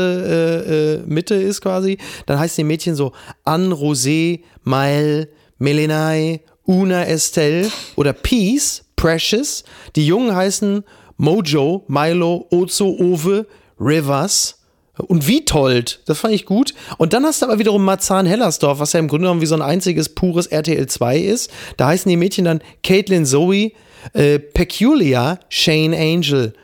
äh, 0.66 0.94
äh, 0.94 1.02
Mitte 1.06 1.36
ist 1.36 1.60
quasi. 1.60 1.98
Dann 2.26 2.40
heißt 2.40 2.58
die 2.58 2.64
Mädchen 2.64 2.96
so 2.96 3.12
Anne, 3.44 3.72
Rosé, 3.72 4.40
Mael, 4.64 5.28
Melenai, 5.58 6.40
Una 6.66 7.06
Estelle 7.06 7.70
oder 7.94 8.12
Peace, 8.12 8.84
Precious. 8.96 9.62
Die 9.94 10.06
Jungen 10.06 10.34
heißen 10.34 10.82
Mojo, 11.16 11.84
Milo, 11.86 12.48
Ozo, 12.50 12.96
Ove, 12.98 13.46
Rivers 13.78 14.63
und 14.96 15.26
Witold, 15.26 16.00
das 16.06 16.20
fand 16.20 16.34
ich 16.34 16.46
gut. 16.46 16.74
Und 16.98 17.12
dann 17.12 17.24
hast 17.24 17.42
du 17.42 17.46
aber 17.46 17.58
wiederum 17.58 17.84
Marzahn-Hellersdorf, 17.84 18.78
was 18.78 18.92
ja 18.92 19.00
im 19.00 19.08
Grunde 19.08 19.24
genommen 19.24 19.40
wie 19.40 19.46
so 19.46 19.54
ein 19.54 19.62
einziges 19.62 20.08
pures 20.08 20.46
RTL 20.46 20.86
2 20.86 21.18
ist. 21.18 21.50
Da 21.76 21.88
heißen 21.88 22.08
die 22.08 22.16
Mädchen 22.16 22.44
dann 22.44 22.60
Caitlin 22.82 23.26
Zoe, 23.26 23.72
äh, 24.12 24.38
Peculiar, 24.38 25.40
Shane 25.48 25.94
Angel 25.94 26.54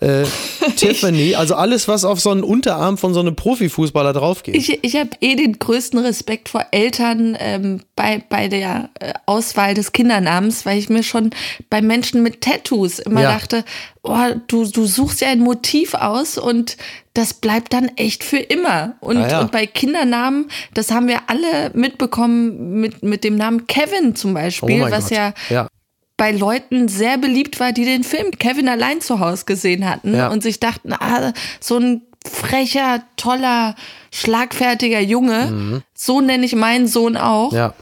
äh, 0.00 0.24
Tiffany, 0.76 1.34
also 1.34 1.54
alles, 1.54 1.88
was 1.88 2.04
auf 2.04 2.20
so 2.20 2.30
einen 2.30 2.42
Unterarm 2.42 2.98
von 2.98 3.14
so 3.14 3.20
einem 3.20 3.34
Profifußballer 3.34 4.12
draufgeht. 4.12 4.54
Ich, 4.56 4.84
ich 4.84 4.96
habe 4.96 5.10
eh 5.20 5.36
den 5.36 5.58
größten 5.58 5.98
Respekt 5.98 6.48
vor 6.48 6.66
Eltern 6.70 7.36
ähm, 7.38 7.80
bei, 7.94 8.22
bei 8.28 8.48
der 8.48 8.90
äh, 9.00 9.14
Auswahl 9.26 9.74
des 9.74 9.92
Kindernamens, 9.92 10.66
weil 10.66 10.78
ich 10.78 10.88
mir 10.88 11.02
schon 11.02 11.30
bei 11.70 11.80
Menschen 11.80 12.22
mit 12.22 12.42
Tattoos 12.42 12.98
immer 12.98 13.22
ja. 13.22 13.32
dachte, 13.32 13.64
oh, 14.02 14.34
du, 14.48 14.66
du 14.66 14.86
suchst 14.86 15.20
ja 15.20 15.28
ein 15.28 15.40
Motiv 15.40 15.94
aus 15.94 16.38
und 16.38 16.76
das 17.14 17.32
bleibt 17.32 17.72
dann 17.72 17.88
echt 17.96 18.22
für 18.22 18.38
immer. 18.38 18.96
Und, 19.00 19.18
ja, 19.18 19.28
ja. 19.28 19.40
und 19.40 19.52
bei 19.52 19.66
Kindernamen, 19.66 20.50
das 20.74 20.90
haben 20.90 21.08
wir 21.08 21.20
alle 21.28 21.70
mitbekommen 21.72 22.80
mit, 22.80 23.02
mit 23.02 23.24
dem 23.24 23.36
Namen 23.36 23.66
Kevin 23.66 24.14
zum 24.14 24.34
Beispiel, 24.34 24.82
oh 24.82 24.90
was 24.90 25.08
ja, 25.08 25.32
ja 25.48 25.68
bei 26.16 26.32
Leuten 26.32 26.88
sehr 26.88 27.18
beliebt 27.18 27.60
war, 27.60 27.72
die 27.72 27.84
den 27.84 28.04
Film 28.04 28.30
Kevin 28.38 28.68
allein 28.68 29.00
zu 29.00 29.20
Hause 29.20 29.44
gesehen 29.44 29.88
hatten 29.88 30.14
ja. 30.14 30.28
und 30.28 30.42
sich 30.42 30.60
dachten, 30.60 30.92
ah, 30.92 31.32
so 31.60 31.78
ein 31.78 32.02
frecher, 32.26 33.02
toller, 33.16 33.74
schlagfertiger 34.10 35.00
Junge, 35.00 35.46
mhm. 35.46 35.82
so 35.94 36.20
nenne 36.20 36.44
ich 36.44 36.54
meinen 36.54 36.88
Sohn 36.88 37.16
auch. 37.16 37.52
Ja. 37.52 37.74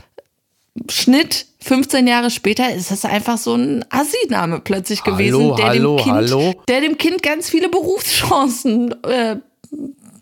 Schnitt 0.90 1.46
15 1.60 2.06
Jahre 2.06 2.30
später 2.30 2.74
ist 2.74 2.90
das 2.90 3.04
einfach 3.04 3.38
so 3.38 3.54
ein 3.54 3.84
Assi-Name 3.88 4.60
plötzlich 4.60 5.02
hallo, 5.04 5.16
gewesen, 5.16 5.56
der, 5.56 5.66
hallo, 5.66 5.96
dem 5.96 6.04
kind, 6.04 6.16
hallo. 6.16 6.54
der 6.68 6.80
dem 6.80 6.98
Kind 6.98 7.22
ganz 7.22 7.48
viele 7.48 7.68
Berufschancen 7.68 9.02
äh, 9.04 9.36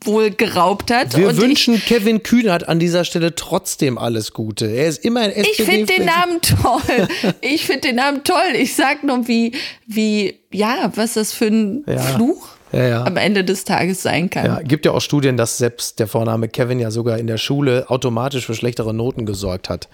wohl 0.06 0.30
geraubt 0.30 0.90
hat. 0.90 1.16
Wir 1.16 1.36
wünschen 1.36 1.74
ich, 1.74 1.86
Kevin 1.86 2.22
Kühnert 2.22 2.68
an 2.68 2.78
dieser 2.78 3.04
Stelle 3.04 3.34
trotzdem 3.34 3.98
alles 3.98 4.32
Gute. 4.32 4.66
Er 4.66 4.88
ist 4.88 5.04
immer 5.04 5.20
ein 5.20 5.30
SPD. 5.30 5.50
Ich 5.50 5.64
finde 5.64 5.94
den 5.94 6.04
Namen 6.06 6.40
toll. 6.40 7.08
Ich 7.40 7.66
finde 7.66 7.80
den 7.88 7.96
Namen 7.96 8.24
toll. 8.24 8.54
Ich 8.54 8.74
sag 8.74 9.04
nur, 9.04 9.26
wie, 9.28 9.52
wie, 9.86 10.38
ja, 10.52 10.90
was 10.94 11.14
das 11.14 11.32
für 11.32 11.46
ein 11.46 11.84
ja. 11.86 11.98
Fluch 11.98 12.48
ja, 12.72 12.88
ja. 12.88 13.04
am 13.04 13.16
Ende 13.16 13.44
des 13.44 13.64
Tages 13.64 14.02
sein 14.02 14.30
kann. 14.30 14.46
Ja, 14.46 14.60
gibt 14.60 14.84
ja 14.86 14.92
auch 14.92 15.00
Studien, 15.00 15.36
dass 15.36 15.58
selbst 15.58 15.98
der 15.98 16.06
Vorname 16.06 16.48
Kevin 16.48 16.80
ja 16.80 16.90
sogar 16.90 17.18
in 17.18 17.26
der 17.26 17.38
Schule 17.38 17.88
automatisch 17.88 18.46
für 18.46 18.54
schlechtere 18.54 18.94
Noten 18.94 19.26
gesorgt 19.26 19.68
hat. 19.68 19.88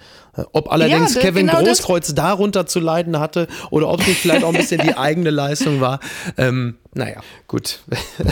Ob 0.53 0.71
allerdings 0.71 1.15
ja, 1.15 1.21
Kevin 1.21 1.47
genau 1.47 1.61
Großkreuz 1.61 2.13
darunter 2.15 2.65
zu 2.65 2.79
leiden 2.79 3.19
hatte 3.19 3.47
oder 3.71 3.89
ob 3.89 4.07
es 4.07 4.17
vielleicht 4.17 4.43
auch 4.43 4.49
ein 4.49 4.57
bisschen 4.57 4.81
die 4.81 4.93
eigene 4.97 5.29
Leistung 5.29 5.81
war. 5.81 5.99
Ähm, 6.37 6.77
naja, 6.93 7.21
gut. 7.47 7.79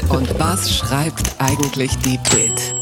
Und 0.10 0.40
was 0.40 0.74
schreibt 0.76 1.36
eigentlich 1.40 1.98
die 2.00 2.20
Bild? 2.30 2.76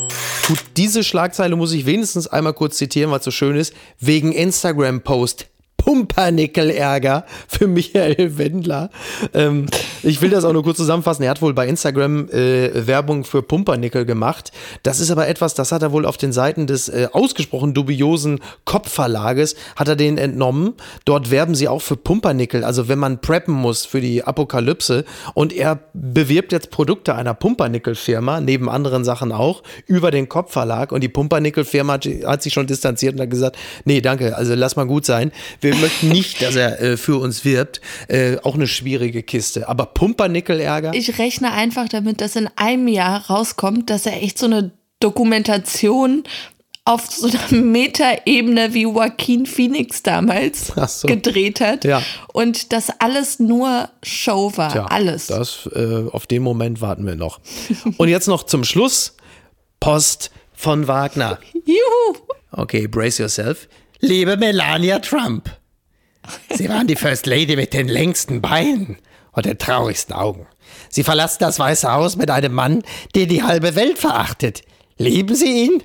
Gut, 0.47 0.59
diese 0.77 1.03
Schlagzeile 1.03 1.55
muss 1.55 1.71
ich 1.71 1.85
wenigstens 1.85 2.27
einmal 2.27 2.53
kurz 2.53 2.77
zitieren, 2.77 3.09
weil 3.09 3.19
es 3.19 3.25
so 3.25 3.31
schön 3.31 3.55
ist. 3.55 3.73
Wegen 3.99 4.31
Instagram-Post 4.31 5.47
Pumpernickel-Ärger 5.85 7.25
für 7.47 7.67
Michael 7.67 8.39
Wendler. 8.39 8.89
Ähm, 9.35 9.67
ich 10.01 10.19
will 10.19 10.31
das 10.31 10.43
auch 10.43 10.51
nur 10.51 10.63
kurz 10.63 10.77
zusammenfassen. 10.77 11.21
Er 11.21 11.29
hat 11.29 11.43
wohl 11.43 11.53
bei 11.53 11.67
Instagram 11.67 12.27
äh, 12.29 12.87
Werbung 12.87 13.23
für 13.23 13.43
Pumpernickel 13.43 14.03
gemacht. 14.03 14.51
Das 14.81 14.99
ist 14.99 15.11
aber 15.11 15.27
etwas, 15.27 15.53
das 15.53 15.71
hat 15.71 15.83
er 15.83 15.91
wohl 15.91 16.07
auf 16.07 16.17
den 16.17 16.33
Seiten 16.33 16.65
des 16.65 16.89
äh, 16.89 17.07
ausgesprochen 17.11 17.75
dubiosen 17.75 18.39
Kopfverlages, 18.65 19.55
hat 19.75 19.87
er 19.87 19.95
den 19.95 20.17
entnommen. 20.17 20.73
Dort 21.05 21.29
werben 21.29 21.53
sie 21.53 21.67
auch 21.67 21.83
für 21.83 21.97
Pumpernickel, 21.97 22.63
also 22.63 22.87
wenn 22.87 22.97
man 22.97 23.21
preppen 23.21 23.53
muss 23.53 23.85
für 23.85 24.01
die 24.01 24.23
Apokalypse. 24.23 25.05
Und 25.35 25.53
er 25.53 25.81
bewirbt 25.93 26.51
jetzt 26.51 26.71
Produkte 26.71 27.13
einer 27.13 27.35
Pumpernickel-Firma, 27.35 28.41
neben 28.41 28.69
anderen 28.69 29.03
Sachen 29.03 29.31
auch, 29.31 29.61
über 29.85 30.09
den 30.09 30.29
Kopfverlag. 30.29 30.91
Und 30.91 31.01
die 31.01 31.09
Pumpernickel-Firma 31.09 31.93
hat, 31.93 32.07
hat 32.25 32.41
sich 32.41 32.53
schon 32.53 32.65
distanziert 32.65 33.13
und 33.13 33.21
hat 33.21 33.29
gesagt, 33.29 33.55
nee, 33.83 34.01
danke, 34.01 34.35
also 34.35 34.55
lass 34.55 34.75
mal 34.75 34.87
gut 34.87 35.05
sein. 35.05 35.31
Wir 35.61 35.74
möchten 35.79 36.09
nicht, 36.09 36.41
dass 36.41 36.55
er 36.55 36.81
äh, 36.81 36.97
für 36.97 37.19
uns 37.19 37.45
wirbt. 37.45 37.81
Äh, 38.07 38.37
auch 38.43 38.55
eine 38.55 38.67
schwierige 38.67 39.23
Kiste. 39.23 39.67
Aber 39.69 39.87
Pumpernickel-Ärger? 39.87 40.93
Ich 40.93 41.17
rechne 41.17 41.51
einfach 41.51 41.87
damit, 41.89 42.21
dass 42.21 42.35
in 42.35 42.49
einem 42.55 42.87
Jahr 42.87 43.29
rauskommt, 43.29 43.89
dass 43.89 44.05
er 44.05 44.21
echt 44.21 44.37
so 44.37 44.45
eine 44.45 44.71
Dokumentation 44.99 46.23
auf 46.85 47.07
so 47.11 47.27
einer 47.27 47.61
Metaebene 47.63 48.73
wie 48.73 48.83
Joaquin 48.83 49.47
Phoenix 49.47 50.03
damals 50.03 50.71
so. 50.87 51.07
gedreht 51.07 51.59
hat. 51.59 51.83
Ja. 51.83 52.03
Und 52.31 52.71
das 52.71 52.91
alles 52.99 53.39
nur 53.39 53.89
Show 54.03 54.53
war. 54.55 54.71
Tja, 54.71 54.85
alles. 54.85 55.27
Das, 55.27 55.67
äh, 55.73 56.05
auf 56.11 56.27
den 56.27 56.43
Moment 56.43 56.81
warten 56.81 57.05
wir 57.05 57.15
noch. 57.15 57.39
Und 57.97 58.07
jetzt 58.07 58.27
noch 58.27 58.43
zum 58.43 58.63
Schluss 58.63 59.17
Post 59.79 60.29
von 60.53 60.87
Wagner. 60.87 61.39
Juhu. 61.53 62.17
Okay, 62.51 62.87
brace 62.87 63.17
yourself. 63.17 63.67
Liebe 63.99 64.37
Melania 64.37 64.99
Trump. 64.99 65.49
Sie 66.49 66.69
waren 66.69 66.87
die 66.87 66.95
First 66.95 67.25
Lady 67.25 67.55
mit 67.55 67.73
den 67.73 67.87
längsten 67.87 68.41
Beinen 68.41 68.97
und 69.31 69.45
den 69.45 69.57
traurigsten 69.57 70.15
Augen. 70.15 70.47
Sie 70.89 71.03
verlassen 71.03 71.37
das 71.39 71.59
Weiße 71.59 71.91
Haus 71.91 72.15
mit 72.15 72.29
einem 72.29 72.53
Mann, 72.53 72.83
der 73.13 73.25
die 73.25 73.43
halbe 73.43 73.75
Welt 73.75 73.97
verachtet. 73.97 74.63
Lieben 74.97 75.35
Sie 75.35 75.65
ihn? 75.65 75.83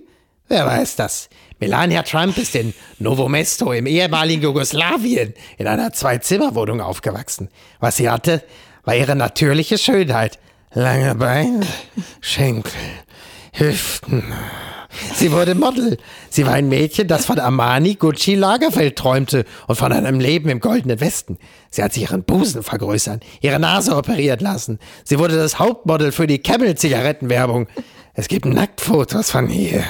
Wer 0.49 0.67
weiß 0.67 0.97
das? 0.97 1.29
Melania 1.61 2.03
Trump 2.03 2.39
ist 2.39 2.55
in 2.55 2.75
Novo 2.99 3.29
Mesto 3.29 3.73
im 3.73 3.87
ehemaligen 3.87 4.43
Jugoslawien 4.43 5.35
in 5.59 5.67
einer 5.67 5.93
Zwei-Zimmer-Wohnung 5.93 6.81
aufgewachsen. 6.81 7.51
Was 7.81 7.99
sie 7.99 8.09
hatte, 8.09 8.43
war 8.85 8.97
ihre 8.97 9.15
natürliche 9.15 9.79
Schönheit. 9.79 10.39
Lange 10.73 11.15
Beine, 11.17 11.67
Schenkel, 12.21 12.73
Hüften, 13.53 14.33
Sie 15.21 15.33
wurde 15.33 15.55
Model. 15.55 15.99
Sie 16.31 16.47
war 16.47 16.55
ein 16.55 16.71
Mädchen, 16.71 17.07
das 17.07 17.27
von 17.27 17.39
Armani, 17.39 17.97
Gucci, 17.97 18.37
Lagerfeld 18.37 18.97
träumte 18.97 19.45
und 19.67 19.77
von 19.77 19.93
einem 19.93 20.19
Leben 20.19 20.49
im 20.49 20.61
goldenen 20.61 20.99
Westen. 20.99 21.37
Sie 21.71 21.83
hat 21.83 21.93
sich 21.93 22.05
ihren 22.05 22.25
Busen 22.25 22.63
vergrößern, 22.63 23.21
ihre 23.43 23.61
Nase 23.61 23.95
operiert 23.95 24.41
lassen. 24.41 24.79
Sie 25.05 25.19
wurde 25.19 25.37
das 25.37 25.59
Hauptmodel 25.59 26.13
für 26.13 26.27
die 26.27 26.39
Camel-Zigarettenwerbung. 26.39 27.67
Es 28.15 28.29
gibt 28.29 28.47
Nacktfotos 28.47 29.31
von 29.31 29.51
ihr. 29.51 29.85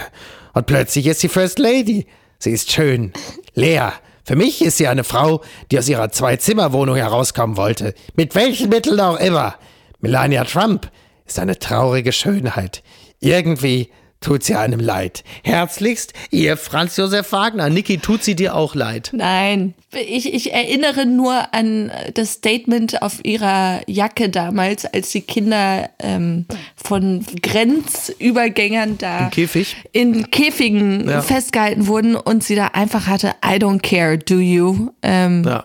Und 0.53 0.67
plötzlich 0.67 1.07
ist 1.07 1.21
sie 1.21 1.29
First 1.29 1.61
Lady. 1.61 2.09
Sie 2.41 2.51
ist 2.51 2.73
schön. 2.73 3.13
Leer. 3.55 3.93
Für 4.25 4.35
mich 4.35 4.61
ist 4.63 4.79
sie 4.79 4.89
eine 4.89 5.05
Frau, 5.05 5.43
die 5.71 5.79
aus 5.79 5.89
ihrer 5.89 6.11
Zwei-Zimmer-Wohnung 6.11 6.97
herauskommen 6.97 7.57
wollte. 7.57 7.95
Mit 8.17 8.35
welchen 8.35 8.69
Mitteln 8.69 8.99
auch 8.99 9.21
immer. 9.21 9.55
Melania 10.01 10.43
Trump 10.43 10.91
ist 11.25 11.39
eine 11.39 11.57
traurige 11.57 12.11
Schönheit. 12.11 12.83
Irgendwie 13.21 13.91
tut 14.21 14.43
sie 14.45 14.55
einem 14.55 14.81
leid. 14.81 15.25
Herzlichst, 15.45 16.13
ihr 16.31 16.57
Franz 16.59 16.97
Josef 16.99 17.33
Wagner. 17.33 17.71
Niki, 17.71 17.99
tut 17.99 18.23
sie 18.23 18.35
dir 18.37 18.55
auch 18.55 18.75
leid? 18.75 19.11
Nein, 19.15 19.75
ich, 19.93 20.33
ich 20.35 20.53
erinnere 20.53 21.07
nur 21.07 21.55
an 21.55 21.91
das 22.15 22.33
Statement 22.35 23.01
auf 23.03 23.25
ihrer 23.25 23.81
Jacke 23.87 24.29
damals, 24.29 24.85
als 24.85 25.11
die 25.11 25.23
Kinder 25.23 25.89
ähm, 26.01 26.45
von 26.77 27.25
Grenzübergängern 27.43 28.99
da 28.99 29.19
Im 29.27 29.31
Käfig? 29.31 29.77
in 29.93 30.31
Käfigen 30.31 31.09
Ja. 31.09 31.23
festgehalten 31.23 31.87
wurden 31.87 32.15
und 32.17 32.45
sie 32.45 32.55
da 32.57 32.69
einfach 32.69 33.07
hatte, 33.07 33.33
I 33.45 33.55
don't 33.57 33.81
care, 33.81 34.19
do 34.19 34.37
you? 34.39 34.91
Ähm, 35.03 35.45
Ja. 35.45 35.65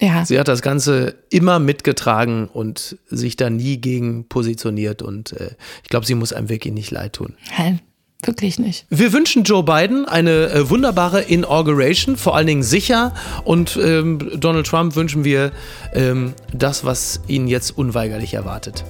ja. 0.00 0.24
Sie 0.24 0.38
hat 0.38 0.48
das 0.48 0.62
Ganze 0.62 1.16
immer 1.30 1.58
mitgetragen 1.58 2.48
und 2.48 2.96
sich 3.08 3.36
da 3.36 3.50
nie 3.50 3.78
gegen 3.78 4.28
positioniert. 4.28 5.02
Und 5.02 5.32
äh, 5.32 5.50
ich 5.82 5.88
glaube, 5.88 6.06
sie 6.06 6.14
muss 6.14 6.32
einem 6.32 6.48
wirklich 6.48 6.72
nicht 6.74 6.90
leid 6.90 7.14
tun. 7.14 7.34
Nein, 7.58 7.80
wirklich 8.22 8.58
nicht. 8.58 8.86
Wir 8.90 9.12
wünschen 9.12 9.44
Joe 9.44 9.62
Biden 9.62 10.06
eine 10.06 10.50
äh, 10.50 10.70
wunderbare 10.70 11.22
Inauguration, 11.22 12.16
vor 12.16 12.36
allen 12.36 12.46
Dingen 12.46 12.62
sicher. 12.62 13.14
Und 13.44 13.78
ähm, 13.82 14.18
Donald 14.36 14.66
Trump 14.66 14.96
wünschen 14.96 15.24
wir 15.24 15.52
ähm, 15.94 16.34
das, 16.52 16.84
was 16.84 17.20
ihn 17.28 17.46
jetzt 17.48 17.76
unweigerlich 17.76 18.34
erwartet. 18.34 18.84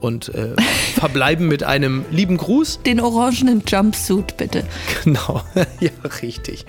Und 0.00 0.32
äh, 0.34 0.54
verbleiben 0.94 1.48
mit 1.48 1.62
einem 1.62 2.04
lieben 2.10 2.36
Gruß. 2.36 2.80
Den 2.84 3.00
orangenen 3.00 3.62
Jumpsuit 3.66 4.36
bitte. 4.36 4.64
Genau, 5.02 5.42
ja, 5.80 5.90
richtig. 6.22 6.64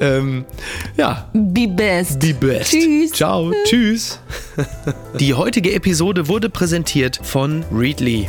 Ähm, 0.00 0.44
ja, 0.96 1.30
Be 1.32 1.68
best. 1.68 2.18
Be 2.18 2.34
best. 2.34 2.72
Tschüss. 2.72 3.12
Ciao. 3.12 3.52
Tschüss. 3.66 4.18
Die 5.20 5.34
heutige 5.34 5.74
Episode 5.74 6.28
wurde 6.28 6.48
präsentiert 6.48 7.20
von 7.22 7.64
Readly. 7.70 8.28